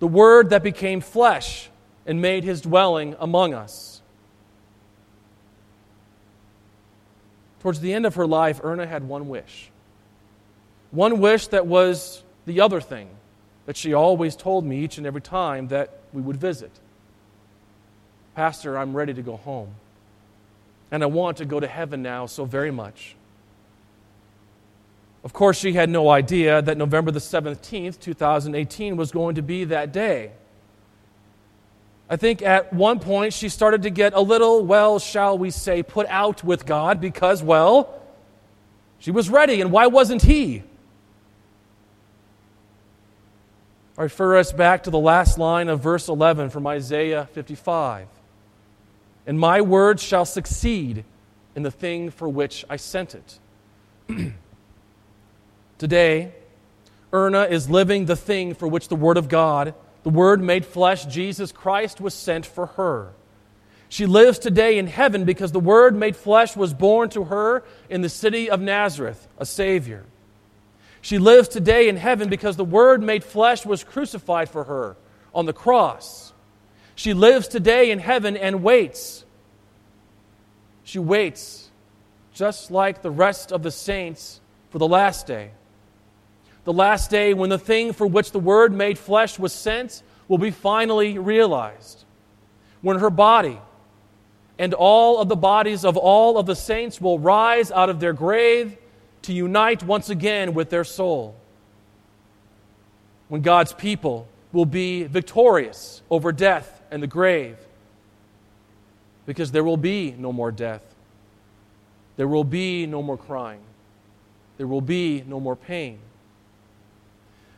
The 0.00 0.06
Word 0.06 0.50
that 0.50 0.62
became 0.62 1.00
flesh 1.00 1.70
and 2.06 2.20
made 2.20 2.44
his 2.44 2.60
dwelling 2.60 3.14
among 3.20 3.54
us. 3.54 4.02
Towards 7.60 7.80
the 7.80 7.92
end 7.92 8.06
of 8.06 8.16
her 8.16 8.26
life, 8.26 8.60
Erna 8.64 8.86
had 8.86 9.04
one 9.04 9.28
wish. 9.28 9.70
One 10.90 11.20
wish 11.20 11.46
that 11.48 11.66
was 11.66 12.24
the 12.44 12.60
other 12.60 12.80
thing 12.80 13.08
that 13.66 13.76
she 13.76 13.94
always 13.94 14.34
told 14.34 14.64
me 14.64 14.80
each 14.80 14.98
and 14.98 15.06
every 15.06 15.20
time 15.20 15.68
that 15.68 16.00
we 16.12 16.20
would 16.20 16.36
visit 16.36 16.72
Pastor, 18.34 18.78
I'm 18.78 18.96
ready 18.96 19.12
to 19.14 19.22
go 19.22 19.36
home. 19.36 19.74
And 20.90 21.02
I 21.02 21.06
want 21.06 21.38
to 21.38 21.44
go 21.44 21.60
to 21.60 21.66
heaven 21.66 22.02
now 22.02 22.26
so 22.26 22.44
very 22.44 22.70
much. 22.70 23.16
Of 25.24 25.32
course, 25.32 25.58
she 25.58 25.72
had 25.72 25.88
no 25.88 26.08
idea 26.10 26.60
that 26.62 26.76
November 26.76 27.10
the 27.10 27.20
17th, 27.20 28.00
2018, 28.00 28.96
was 28.96 29.12
going 29.12 29.36
to 29.36 29.42
be 29.42 29.64
that 29.64 29.92
day. 29.92 30.32
I 32.10 32.16
think 32.16 32.42
at 32.42 32.72
one 32.72 32.98
point 32.98 33.32
she 33.32 33.48
started 33.48 33.82
to 33.82 33.90
get 33.90 34.14
a 34.14 34.20
little, 34.20 34.64
well, 34.64 34.98
shall 34.98 35.38
we 35.38 35.50
say, 35.50 35.82
put 35.82 36.06
out 36.08 36.42
with 36.42 36.66
God 36.66 37.00
because, 37.00 37.42
well, 37.42 38.02
she 38.98 39.10
was 39.10 39.30
ready, 39.30 39.60
and 39.60 39.70
why 39.70 39.86
wasn't 39.86 40.22
he? 40.22 40.62
I 43.96 44.02
refer 44.02 44.36
us 44.36 44.52
back 44.52 44.84
to 44.84 44.90
the 44.90 44.98
last 44.98 45.38
line 45.38 45.68
of 45.68 45.80
verse 45.80 46.08
11 46.08 46.50
from 46.50 46.66
Isaiah 46.66 47.28
55 47.32 48.08
and 49.26 49.38
my 49.38 49.60
word 49.60 50.00
shall 50.00 50.24
succeed 50.24 51.04
in 51.54 51.62
the 51.62 51.70
thing 51.70 52.10
for 52.10 52.28
which 52.28 52.64
I 52.68 52.76
sent 52.76 53.14
it. 53.14 53.38
Today, 55.82 56.32
Erna 57.12 57.42
is 57.42 57.68
living 57.68 58.06
the 58.06 58.14
thing 58.14 58.54
for 58.54 58.68
which 58.68 58.86
the 58.86 58.94
Word 58.94 59.16
of 59.16 59.28
God, 59.28 59.74
the 60.04 60.10
Word 60.10 60.40
made 60.40 60.64
flesh, 60.64 61.04
Jesus 61.06 61.50
Christ, 61.50 62.00
was 62.00 62.14
sent 62.14 62.46
for 62.46 62.66
her. 62.66 63.14
She 63.88 64.06
lives 64.06 64.38
today 64.38 64.78
in 64.78 64.86
heaven 64.86 65.24
because 65.24 65.50
the 65.50 65.58
Word 65.58 65.96
made 65.96 66.14
flesh 66.14 66.54
was 66.54 66.72
born 66.72 67.08
to 67.08 67.24
her 67.24 67.64
in 67.90 68.00
the 68.00 68.08
city 68.08 68.48
of 68.48 68.60
Nazareth, 68.60 69.26
a 69.38 69.44
Savior. 69.44 70.04
She 71.00 71.18
lives 71.18 71.48
today 71.48 71.88
in 71.88 71.96
heaven 71.96 72.28
because 72.28 72.56
the 72.56 72.64
Word 72.64 73.02
made 73.02 73.24
flesh 73.24 73.66
was 73.66 73.82
crucified 73.82 74.48
for 74.48 74.62
her 74.62 74.96
on 75.34 75.46
the 75.46 75.52
cross. 75.52 76.32
She 76.94 77.12
lives 77.12 77.48
today 77.48 77.90
in 77.90 77.98
heaven 77.98 78.36
and 78.36 78.62
waits. 78.62 79.24
She 80.84 81.00
waits, 81.00 81.72
just 82.32 82.70
like 82.70 83.02
the 83.02 83.10
rest 83.10 83.50
of 83.50 83.64
the 83.64 83.72
saints, 83.72 84.40
for 84.70 84.78
the 84.78 84.86
last 84.86 85.26
day. 85.26 85.50
The 86.64 86.72
last 86.72 87.10
day 87.10 87.34
when 87.34 87.50
the 87.50 87.58
thing 87.58 87.92
for 87.92 88.06
which 88.06 88.32
the 88.32 88.38
Word 88.38 88.72
made 88.72 88.98
flesh 88.98 89.38
was 89.38 89.52
sent 89.52 90.02
will 90.28 90.38
be 90.38 90.50
finally 90.50 91.18
realized. 91.18 92.04
When 92.80 92.98
her 92.98 93.10
body 93.10 93.58
and 94.58 94.74
all 94.74 95.18
of 95.18 95.28
the 95.28 95.36
bodies 95.36 95.84
of 95.84 95.96
all 95.96 96.38
of 96.38 96.46
the 96.46 96.54
saints 96.54 97.00
will 97.00 97.18
rise 97.18 97.70
out 97.70 97.88
of 97.88 98.00
their 98.00 98.12
grave 98.12 98.76
to 99.22 99.32
unite 99.32 99.82
once 99.82 100.10
again 100.10 100.54
with 100.54 100.70
their 100.70 100.84
soul. 100.84 101.34
When 103.28 103.42
God's 103.42 103.72
people 103.72 104.28
will 104.52 104.66
be 104.66 105.04
victorious 105.04 106.02
over 106.10 106.30
death 106.32 106.82
and 106.90 107.02
the 107.02 107.06
grave 107.06 107.56
because 109.26 109.50
there 109.52 109.64
will 109.64 109.76
be 109.76 110.14
no 110.18 110.32
more 110.32 110.52
death. 110.52 110.82
There 112.16 112.28
will 112.28 112.44
be 112.44 112.86
no 112.86 113.02
more 113.02 113.16
crying. 113.16 113.60
There 114.58 114.66
will 114.66 114.80
be 114.80 115.24
no 115.26 115.40
more 115.40 115.56
pain. 115.56 115.98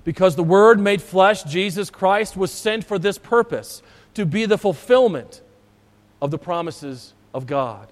Because 0.05 0.37
the 0.37 0.45
Word 0.45 0.79
made 0.79 1.01
flesh, 1.01 1.43
Jesus 1.45 1.89
Christ, 1.89 2.37
was 2.37 2.53
sent 2.53 2.85
for 2.85 2.99
this 2.99 3.19
purpose 3.19 3.83
to 4.13 4.27
be 4.27 4.45
the 4.45 4.59
fulfillment 4.59 5.41
of 6.21 6.31
the 6.31 6.39
promises 6.39 7.15
of 7.33 7.47
God, 7.47 7.89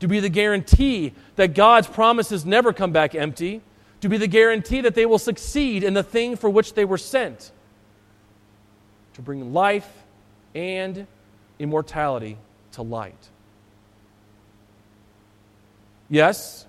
to 0.00 0.06
be 0.06 0.20
the 0.20 0.28
guarantee 0.28 1.14
that 1.36 1.54
God's 1.54 1.88
promises 1.88 2.44
never 2.44 2.72
come 2.72 2.92
back 2.92 3.14
empty, 3.14 3.62
to 4.02 4.08
be 4.08 4.18
the 4.18 4.26
guarantee 4.26 4.80
that 4.82 4.94
they 4.94 5.06
will 5.06 5.18
succeed 5.18 5.82
in 5.82 5.94
the 5.94 6.02
thing 6.02 6.36
for 6.36 6.50
which 6.50 6.74
they 6.74 6.84
were 6.84 6.98
sent, 6.98 7.50
to 9.14 9.22
bring 9.22 9.52
life 9.52 9.90
and 10.54 11.06
immortality 11.58 12.36
to 12.72 12.82
light. 12.82 13.28
Yes, 16.10 16.66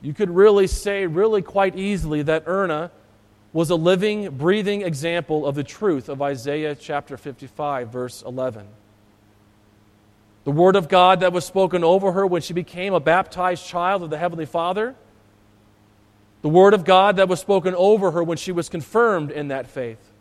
you 0.00 0.14
could 0.14 0.30
really 0.30 0.66
say, 0.66 1.06
really 1.06 1.42
quite 1.42 1.76
easily, 1.76 2.22
that 2.22 2.44
Erna 2.46 2.90
was 3.58 3.70
a 3.70 3.74
living, 3.74 4.30
breathing 4.36 4.82
example 4.82 5.44
of 5.44 5.56
the 5.56 5.64
truth 5.64 6.08
of 6.08 6.22
Isaiah 6.22 6.76
chapter 6.76 7.16
55, 7.16 7.88
verse 7.88 8.22
11. 8.22 8.64
The 10.44 10.52
word 10.52 10.76
of 10.76 10.88
God 10.88 11.18
that 11.18 11.32
was 11.32 11.44
spoken 11.44 11.82
over 11.82 12.12
her 12.12 12.24
when 12.24 12.40
she 12.40 12.52
became 12.52 12.94
a 12.94 13.00
baptized 13.00 13.66
child 13.66 14.04
of 14.04 14.10
the 14.10 14.16
Heavenly 14.16 14.46
Father. 14.46 14.94
The 16.42 16.48
word 16.48 16.72
of 16.72 16.84
God 16.84 17.16
that 17.16 17.28
was 17.28 17.40
spoken 17.40 17.74
over 17.74 18.12
her 18.12 18.22
when 18.22 18.38
she 18.38 18.52
was 18.52 18.68
confirmed 18.68 19.32
in 19.32 19.48
that 19.48 19.66
faith. 19.66 20.12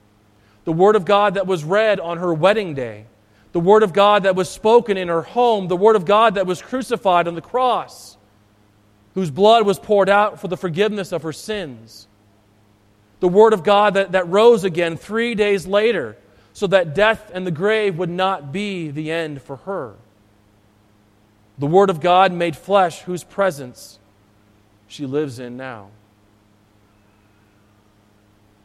The 0.65 0.73
word 0.73 0.95
of 0.95 1.05
God 1.05 1.35
that 1.35 1.45
was 1.45 1.63
read 1.63 1.99
on 1.99 2.17
her 2.17 2.33
wedding 2.33 2.73
day 2.73 3.05
the 3.51 3.59
Word 3.59 3.81
of 3.81 3.93
God 3.93 4.23
that 4.23 4.35
was 4.35 4.49
spoken 4.49 4.97
in 4.97 5.07
her 5.07 5.21
home, 5.21 5.67
the 5.67 5.77
Word 5.77 5.95
of 5.95 6.05
God 6.05 6.35
that 6.35 6.45
was 6.45 6.61
crucified 6.61 7.27
on 7.27 7.35
the 7.35 7.41
cross, 7.41 8.17
whose 9.15 9.31
blood 9.31 9.65
was 9.65 9.79
poured 9.79 10.09
out 10.09 10.39
for 10.39 10.47
the 10.47 10.57
forgiveness 10.57 11.11
of 11.11 11.23
her 11.23 11.33
sins, 11.33 12.07
the 13.19 13.27
Word 13.27 13.53
of 13.53 13.63
God 13.63 13.95
that, 13.95 14.11
that 14.11 14.27
rose 14.27 14.63
again 14.63 14.97
three 14.97 15.35
days 15.35 15.65
later 15.65 16.17
so 16.53 16.67
that 16.67 16.95
death 16.95 17.31
and 17.33 17.45
the 17.45 17.51
grave 17.51 17.97
would 17.97 18.09
not 18.09 18.51
be 18.51 18.89
the 18.89 19.11
end 19.11 19.41
for 19.41 19.57
her. 19.57 19.93
The 21.57 21.67
Word 21.67 21.89
of 21.89 21.99
God 21.99 22.31
made 22.31 22.55
flesh, 22.55 23.01
whose 23.01 23.23
presence 23.23 23.99
she 24.87 25.05
lives 25.05 25.39
in 25.39 25.57
now. 25.57 25.89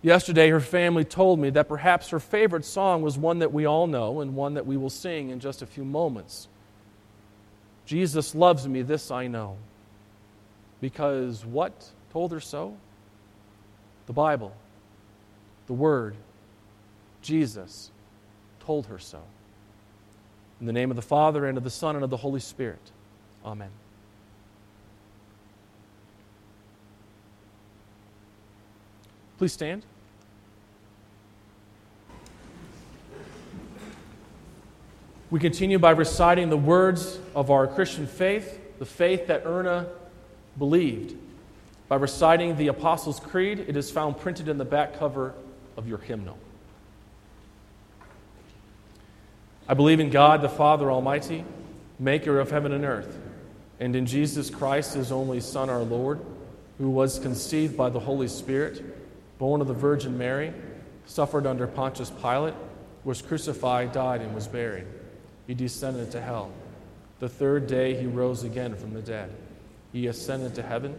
Yesterday, 0.02 0.50
her 0.50 0.60
family 0.60 1.04
told 1.04 1.38
me 1.38 1.50
that 1.50 1.68
perhaps 1.68 2.08
her 2.08 2.18
favorite 2.18 2.64
song 2.64 3.02
was 3.02 3.16
one 3.16 3.38
that 3.38 3.52
we 3.52 3.66
all 3.66 3.86
know 3.86 4.20
and 4.20 4.34
one 4.34 4.54
that 4.54 4.66
we 4.66 4.76
will 4.76 4.90
sing 4.90 5.30
in 5.30 5.38
just 5.38 5.62
a 5.62 5.66
few 5.66 5.84
moments. 5.84 6.48
Jesus 7.86 8.34
loves 8.34 8.66
me, 8.66 8.82
this 8.82 9.10
I 9.10 9.28
know. 9.28 9.56
Because 10.80 11.46
what 11.46 11.90
told 12.12 12.32
her 12.32 12.40
so? 12.40 12.76
The 14.06 14.12
Bible, 14.12 14.54
the 15.66 15.72
Word, 15.72 16.16
Jesus 17.22 17.90
told 18.60 18.86
her 18.86 18.98
so. 18.98 19.20
In 20.60 20.66
the 20.66 20.72
name 20.72 20.90
of 20.90 20.96
the 20.96 21.02
Father, 21.02 21.46
and 21.46 21.58
of 21.58 21.64
the 21.64 21.70
Son, 21.70 21.94
and 21.94 22.04
of 22.04 22.10
the 22.10 22.16
Holy 22.16 22.40
Spirit. 22.40 22.90
Amen. 23.44 23.70
Please 29.38 29.52
stand. 29.52 29.82
We 35.32 35.40
continue 35.40 35.78
by 35.78 35.92
reciting 35.92 36.50
the 36.50 36.58
words 36.58 37.18
of 37.34 37.50
our 37.50 37.66
Christian 37.66 38.06
faith, 38.06 38.60
the 38.78 38.84
faith 38.84 39.26
that 39.28 39.46
Erna 39.46 39.86
believed. 40.58 41.16
By 41.92 41.96
reciting 41.96 42.56
the 42.56 42.68
Apostles' 42.68 43.20
Creed, 43.20 43.66
it 43.68 43.76
is 43.76 43.90
found 43.90 44.16
printed 44.16 44.48
in 44.48 44.56
the 44.56 44.64
back 44.64 44.98
cover 44.98 45.34
of 45.76 45.86
your 45.86 45.98
hymnal. 45.98 46.38
I 49.68 49.74
believe 49.74 50.00
in 50.00 50.08
God, 50.08 50.40
the 50.40 50.48
Father 50.48 50.90
Almighty, 50.90 51.44
maker 51.98 52.40
of 52.40 52.50
heaven 52.50 52.72
and 52.72 52.86
earth, 52.86 53.18
and 53.78 53.94
in 53.94 54.06
Jesus 54.06 54.48
Christ, 54.48 54.94
his 54.94 55.12
only 55.12 55.38
Son, 55.40 55.68
our 55.68 55.82
Lord, 55.82 56.20
who 56.78 56.88
was 56.88 57.18
conceived 57.18 57.76
by 57.76 57.90
the 57.90 58.00
Holy 58.00 58.26
Spirit, 58.26 59.38
born 59.38 59.60
of 59.60 59.68
the 59.68 59.74
Virgin 59.74 60.16
Mary, 60.16 60.54
suffered 61.04 61.46
under 61.46 61.66
Pontius 61.66 62.08
Pilate, 62.08 62.54
was 63.04 63.20
crucified, 63.20 63.92
died, 63.92 64.22
and 64.22 64.34
was 64.34 64.48
buried 64.48 64.86
he 65.46 65.52
descended 65.52 66.10
to 66.12 66.22
hell. 66.22 66.52
The 67.18 67.28
third 67.28 67.66
day 67.66 68.00
he 68.00 68.06
rose 68.06 68.44
again 68.44 68.76
from 68.76 68.94
the 68.94 69.02
dead. 69.02 69.30
He 69.92 70.06
ascended 70.06 70.54
to 70.54 70.62
heaven 70.62 70.98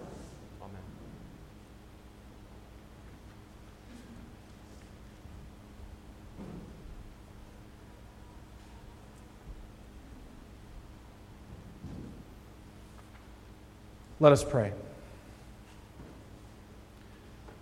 Let 14.21 14.31
us 14.33 14.43
pray. 14.43 14.71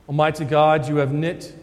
Almighty 0.10 0.44
God, 0.44 0.90
you 0.90 0.98
have 0.98 1.14
knit 1.14 1.56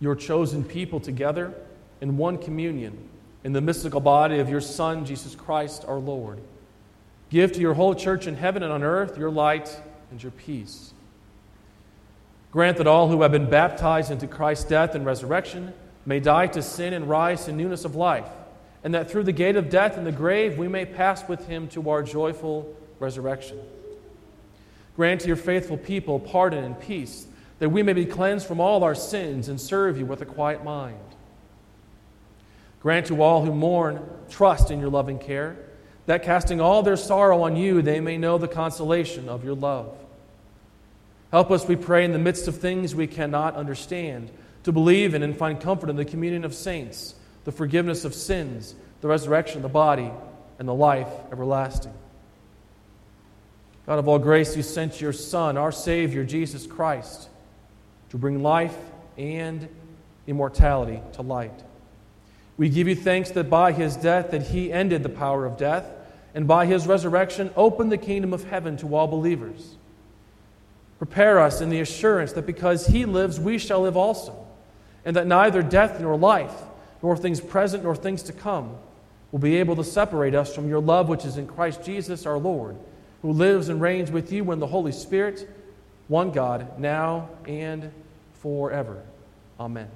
your 0.00 0.14
chosen 0.14 0.62
people 0.62 1.00
together 1.00 1.54
in 2.02 2.18
one 2.18 2.36
communion 2.36 3.08
in 3.42 3.54
the 3.54 3.62
mystical 3.62 4.00
body 4.00 4.38
of 4.38 4.50
your 4.50 4.60
Son, 4.60 5.06
Jesus 5.06 5.34
Christ 5.34 5.86
our 5.88 5.96
Lord. 5.96 6.40
Give 7.30 7.50
to 7.52 7.60
your 7.60 7.72
whole 7.72 7.94
church 7.94 8.26
in 8.26 8.36
heaven 8.36 8.62
and 8.62 8.70
on 8.70 8.82
earth 8.82 9.16
your 9.16 9.30
light 9.30 9.74
and 10.10 10.22
your 10.22 10.32
peace. 10.32 10.92
Grant 12.52 12.76
that 12.76 12.86
all 12.86 13.08
who 13.08 13.22
have 13.22 13.32
been 13.32 13.48
baptized 13.48 14.10
into 14.10 14.26
Christ's 14.26 14.66
death 14.66 14.94
and 14.94 15.06
resurrection 15.06 15.72
may 16.04 16.20
die 16.20 16.48
to 16.48 16.60
sin 16.60 16.92
and 16.92 17.08
rise 17.08 17.46
to 17.46 17.52
newness 17.52 17.86
of 17.86 17.94
life, 17.96 18.28
and 18.84 18.92
that 18.92 19.10
through 19.10 19.24
the 19.24 19.32
gate 19.32 19.56
of 19.56 19.70
death 19.70 19.96
and 19.96 20.06
the 20.06 20.12
grave 20.12 20.58
we 20.58 20.68
may 20.68 20.84
pass 20.84 21.26
with 21.26 21.46
him 21.46 21.66
to 21.68 21.88
our 21.88 22.02
joyful 22.02 22.76
resurrection. 23.00 23.58
Grant 24.98 25.20
to 25.20 25.28
your 25.28 25.36
faithful 25.36 25.76
people 25.76 26.18
pardon 26.18 26.64
and 26.64 26.80
peace, 26.80 27.28
that 27.60 27.68
we 27.68 27.84
may 27.84 27.92
be 27.92 28.04
cleansed 28.04 28.48
from 28.48 28.58
all 28.58 28.82
our 28.82 28.96
sins 28.96 29.48
and 29.48 29.60
serve 29.60 29.96
you 29.96 30.04
with 30.04 30.20
a 30.22 30.26
quiet 30.26 30.64
mind. 30.64 30.98
Grant 32.80 33.06
to 33.06 33.22
all 33.22 33.44
who 33.44 33.54
mourn 33.54 34.02
trust 34.28 34.72
in 34.72 34.80
your 34.80 34.90
loving 34.90 35.20
care, 35.20 35.56
that 36.06 36.24
casting 36.24 36.60
all 36.60 36.82
their 36.82 36.96
sorrow 36.96 37.42
on 37.42 37.54
you, 37.54 37.80
they 37.80 38.00
may 38.00 38.18
know 38.18 38.38
the 38.38 38.48
consolation 38.48 39.28
of 39.28 39.44
your 39.44 39.54
love. 39.54 39.96
Help 41.30 41.52
us, 41.52 41.68
we 41.68 41.76
pray, 41.76 42.04
in 42.04 42.10
the 42.10 42.18
midst 42.18 42.48
of 42.48 42.56
things 42.56 42.92
we 42.92 43.06
cannot 43.06 43.54
understand, 43.54 44.32
to 44.64 44.72
believe 44.72 45.14
in 45.14 45.22
and 45.22 45.38
find 45.38 45.60
comfort 45.60 45.90
in 45.90 45.94
the 45.94 46.04
communion 46.04 46.44
of 46.44 46.52
saints, 46.52 47.14
the 47.44 47.52
forgiveness 47.52 48.04
of 48.04 48.16
sins, 48.16 48.74
the 49.00 49.06
resurrection 49.06 49.58
of 49.58 49.62
the 49.62 49.68
body, 49.68 50.10
and 50.58 50.66
the 50.66 50.74
life 50.74 51.06
everlasting. 51.30 51.94
God 53.88 53.98
of 53.98 54.06
all 54.06 54.18
grace, 54.18 54.54
you 54.54 54.62
sent 54.62 55.00
your 55.00 55.14
Son, 55.14 55.56
our 55.56 55.72
Savior, 55.72 56.22
Jesus 56.22 56.66
Christ, 56.66 57.30
to 58.10 58.18
bring 58.18 58.42
life 58.42 58.76
and 59.16 59.66
immortality 60.26 61.00
to 61.14 61.22
light. 61.22 61.62
We 62.58 62.68
give 62.68 62.86
you 62.86 62.94
thanks 62.94 63.30
that 63.30 63.48
by 63.48 63.72
his 63.72 63.96
death 63.96 64.30
that 64.32 64.48
he 64.48 64.70
ended 64.70 65.02
the 65.02 65.08
power 65.08 65.46
of 65.46 65.56
death, 65.56 65.86
and 66.34 66.46
by 66.46 66.66
his 66.66 66.86
resurrection 66.86 67.50
opened 67.56 67.90
the 67.90 67.96
kingdom 67.96 68.34
of 68.34 68.44
heaven 68.44 68.76
to 68.76 68.94
all 68.94 69.06
believers. 69.06 69.76
Prepare 70.98 71.38
us 71.40 71.62
in 71.62 71.70
the 71.70 71.80
assurance 71.80 72.34
that 72.34 72.44
because 72.44 72.88
he 72.88 73.06
lives, 73.06 73.40
we 73.40 73.56
shall 73.56 73.80
live 73.80 73.96
also, 73.96 74.46
and 75.06 75.16
that 75.16 75.26
neither 75.26 75.62
death 75.62 75.98
nor 75.98 76.14
life, 76.14 76.52
nor 77.02 77.16
things 77.16 77.40
present 77.40 77.84
nor 77.84 77.96
things 77.96 78.22
to 78.24 78.34
come, 78.34 78.76
will 79.32 79.38
be 79.38 79.56
able 79.56 79.76
to 79.76 79.84
separate 79.84 80.34
us 80.34 80.54
from 80.54 80.68
your 80.68 80.82
love 80.82 81.08
which 81.08 81.24
is 81.24 81.38
in 81.38 81.46
Christ 81.46 81.82
Jesus 81.82 82.26
our 82.26 82.36
Lord, 82.36 82.76
who 83.22 83.32
lives 83.32 83.68
and 83.68 83.80
reigns 83.80 84.10
with 84.10 84.32
you 84.32 84.50
in 84.52 84.58
the 84.58 84.66
Holy 84.66 84.92
Spirit, 84.92 85.48
one 86.08 86.30
God, 86.30 86.78
now 86.78 87.28
and 87.46 87.90
forever. 88.34 89.02
Amen. 89.58 89.88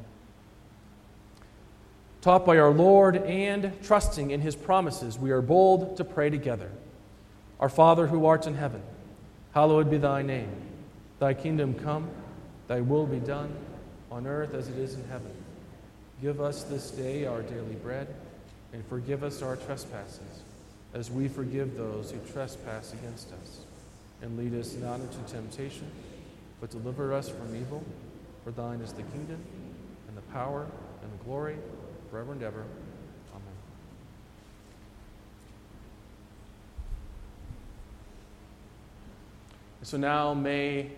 Taught 2.20 2.46
by 2.46 2.58
our 2.58 2.70
Lord 2.70 3.16
and 3.16 3.72
trusting 3.82 4.30
in 4.30 4.40
his 4.40 4.54
promises, 4.54 5.18
we 5.18 5.30
are 5.32 5.42
bold 5.42 5.96
to 5.96 6.04
pray 6.04 6.30
together. 6.30 6.70
Our 7.58 7.68
Father 7.68 8.06
who 8.06 8.26
art 8.26 8.46
in 8.46 8.54
heaven, 8.54 8.82
hallowed 9.54 9.90
be 9.90 9.98
thy 9.98 10.22
name. 10.22 10.50
Thy 11.18 11.34
kingdom 11.34 11.74
come, 11.74 12.08
thy 12.68 12.80
will 12.80 13.06
be 13.06 13.18
done, 13.18 13.54
on 14.10 14.26
earth 14.26 14.54
as 14.54 14.68
it 14.68 14.76
is 14.76 14.94
in 14.94 15.04
heaven. 15.08 15.30
Give 16.20 16.40
us 16.40 16.62
this 16.64 16.90
day 16.90 17.26
our 17.26 17.42
daily 17.42 17.74
bread, 17.74 18.06
and 18.72 18.86
forgive 18.86 19.24
us 19.24 19.42
our 19.42 19.56
trespasses, 19.56 20.42
as 20.94 21.10
we 21.10 21.28
forgive 21.28 21.76
those 21.76 22.10
who 22.10 22.18
trespass 22.32 22.92
against 22.92 23.32
us. 23.32 23.60
And 24.20 24.38
lead 24.38 24.58
us 24.58 24.74
not 24.74 25.00
into 25.00 25.18
temptation, 25.32 25.90
but 26.60 26.70
deliver 26.70 27.12
us 27.12 27.28
from 27.28 27.56
evil. 27.56 27.82
For 28.44 28.50
thine 28.50 28.80
is 28.80 28.92
the 28.92 29.02
kingdom, 29.02 29.38
and 30.08 30.16
the 30.16 30.22
power, 30.32 30.66
and 31.02 31.12
the 31.12 31.24
glory, 31.24 31.56
forever 32.10 32.32
and 32.32 32.42
ever. 32.42 32.64
Amen. 33.32 33.42
So 39.82 39.96
now 39.96 40.34
may 40.34 40.90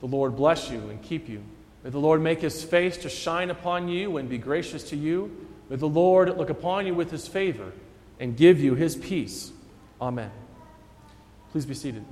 the 0.00 0.06
Lord 0.06 0.36
bless 0.36 0.70
you 0.70 0.78
and 0.90 1.00
keep 1.02 1.28
you. 1.28 1.42
May 1.84 1.90
the 1.90 1.98
Lord 1.98 2.20
make 2.20 2.40
his 2.40 2.62
face 2.62 2.96
to 2.98 3.08
shine 3.08 3.50
upon 3.50 3.88
you 3.88 4.16
and 4.16 4.28
be 4.28 4.38
gracious 4.38 4.82
to 4.90 4.96
you. 4.96 5.46
May 5.68 5.76
the 5.76 5.88
Lord 5.88 6.36
look 6.36 6.50
upon 6.50 6.86
you 6.86 6.94
with 6.94 7.10
his 7.10 7.26
favor 7.26 7.72
and 8.22 8.36
give 8.36 8.60
you 8.60 8.76
his 8.76 8.94
peace. 8.94 9.50
Amen. 10.00 10.30
Please 11.50 11.66
be 11.66 11.74
seated. 11.74 12.04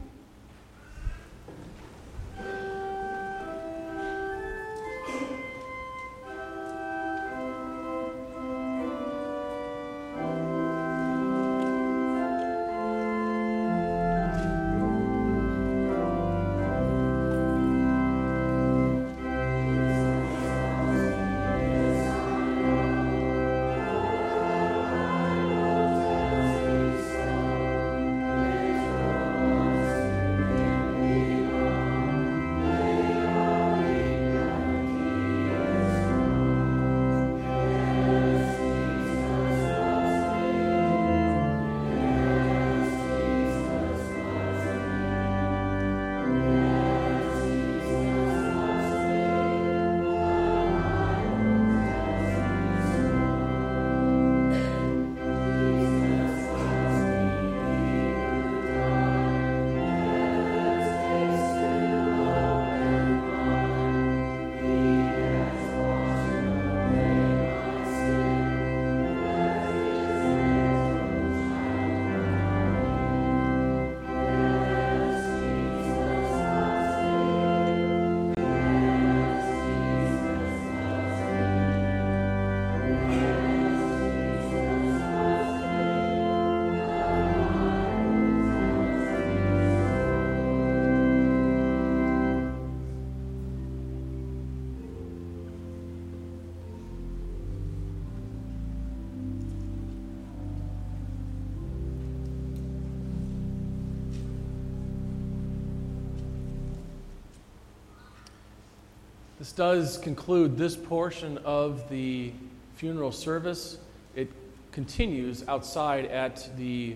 This 109.41 109.53
does 109.53 109.97
conclude 109.97 110.59
this 110.59 110.77
portion 110.77 111.39
of 111.47 111.89
the 111.89 112.31
funeral 112.75 113.11
service. 113.11 113.79
It 114.15 114.29
continues 114.71 115.49
outside 115.49 116.05
at 116.05 116.47
the 116.59 116.95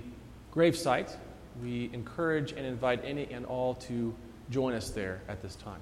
gravesite. 0.54 1.16
We 1.62 1.88
encourage 1.94 2.52
and 2.52 2.66
invite 2.66 3.02
any 3.02 3.32
and 3.32 3.46
all 3.46 3.76
to 3.76 4.14
join 4.50 4.74
us 4.74 4.90
there 4.90 5.22
at 5.26 5.40
this 5.40 5.56
time. 5.56 5.80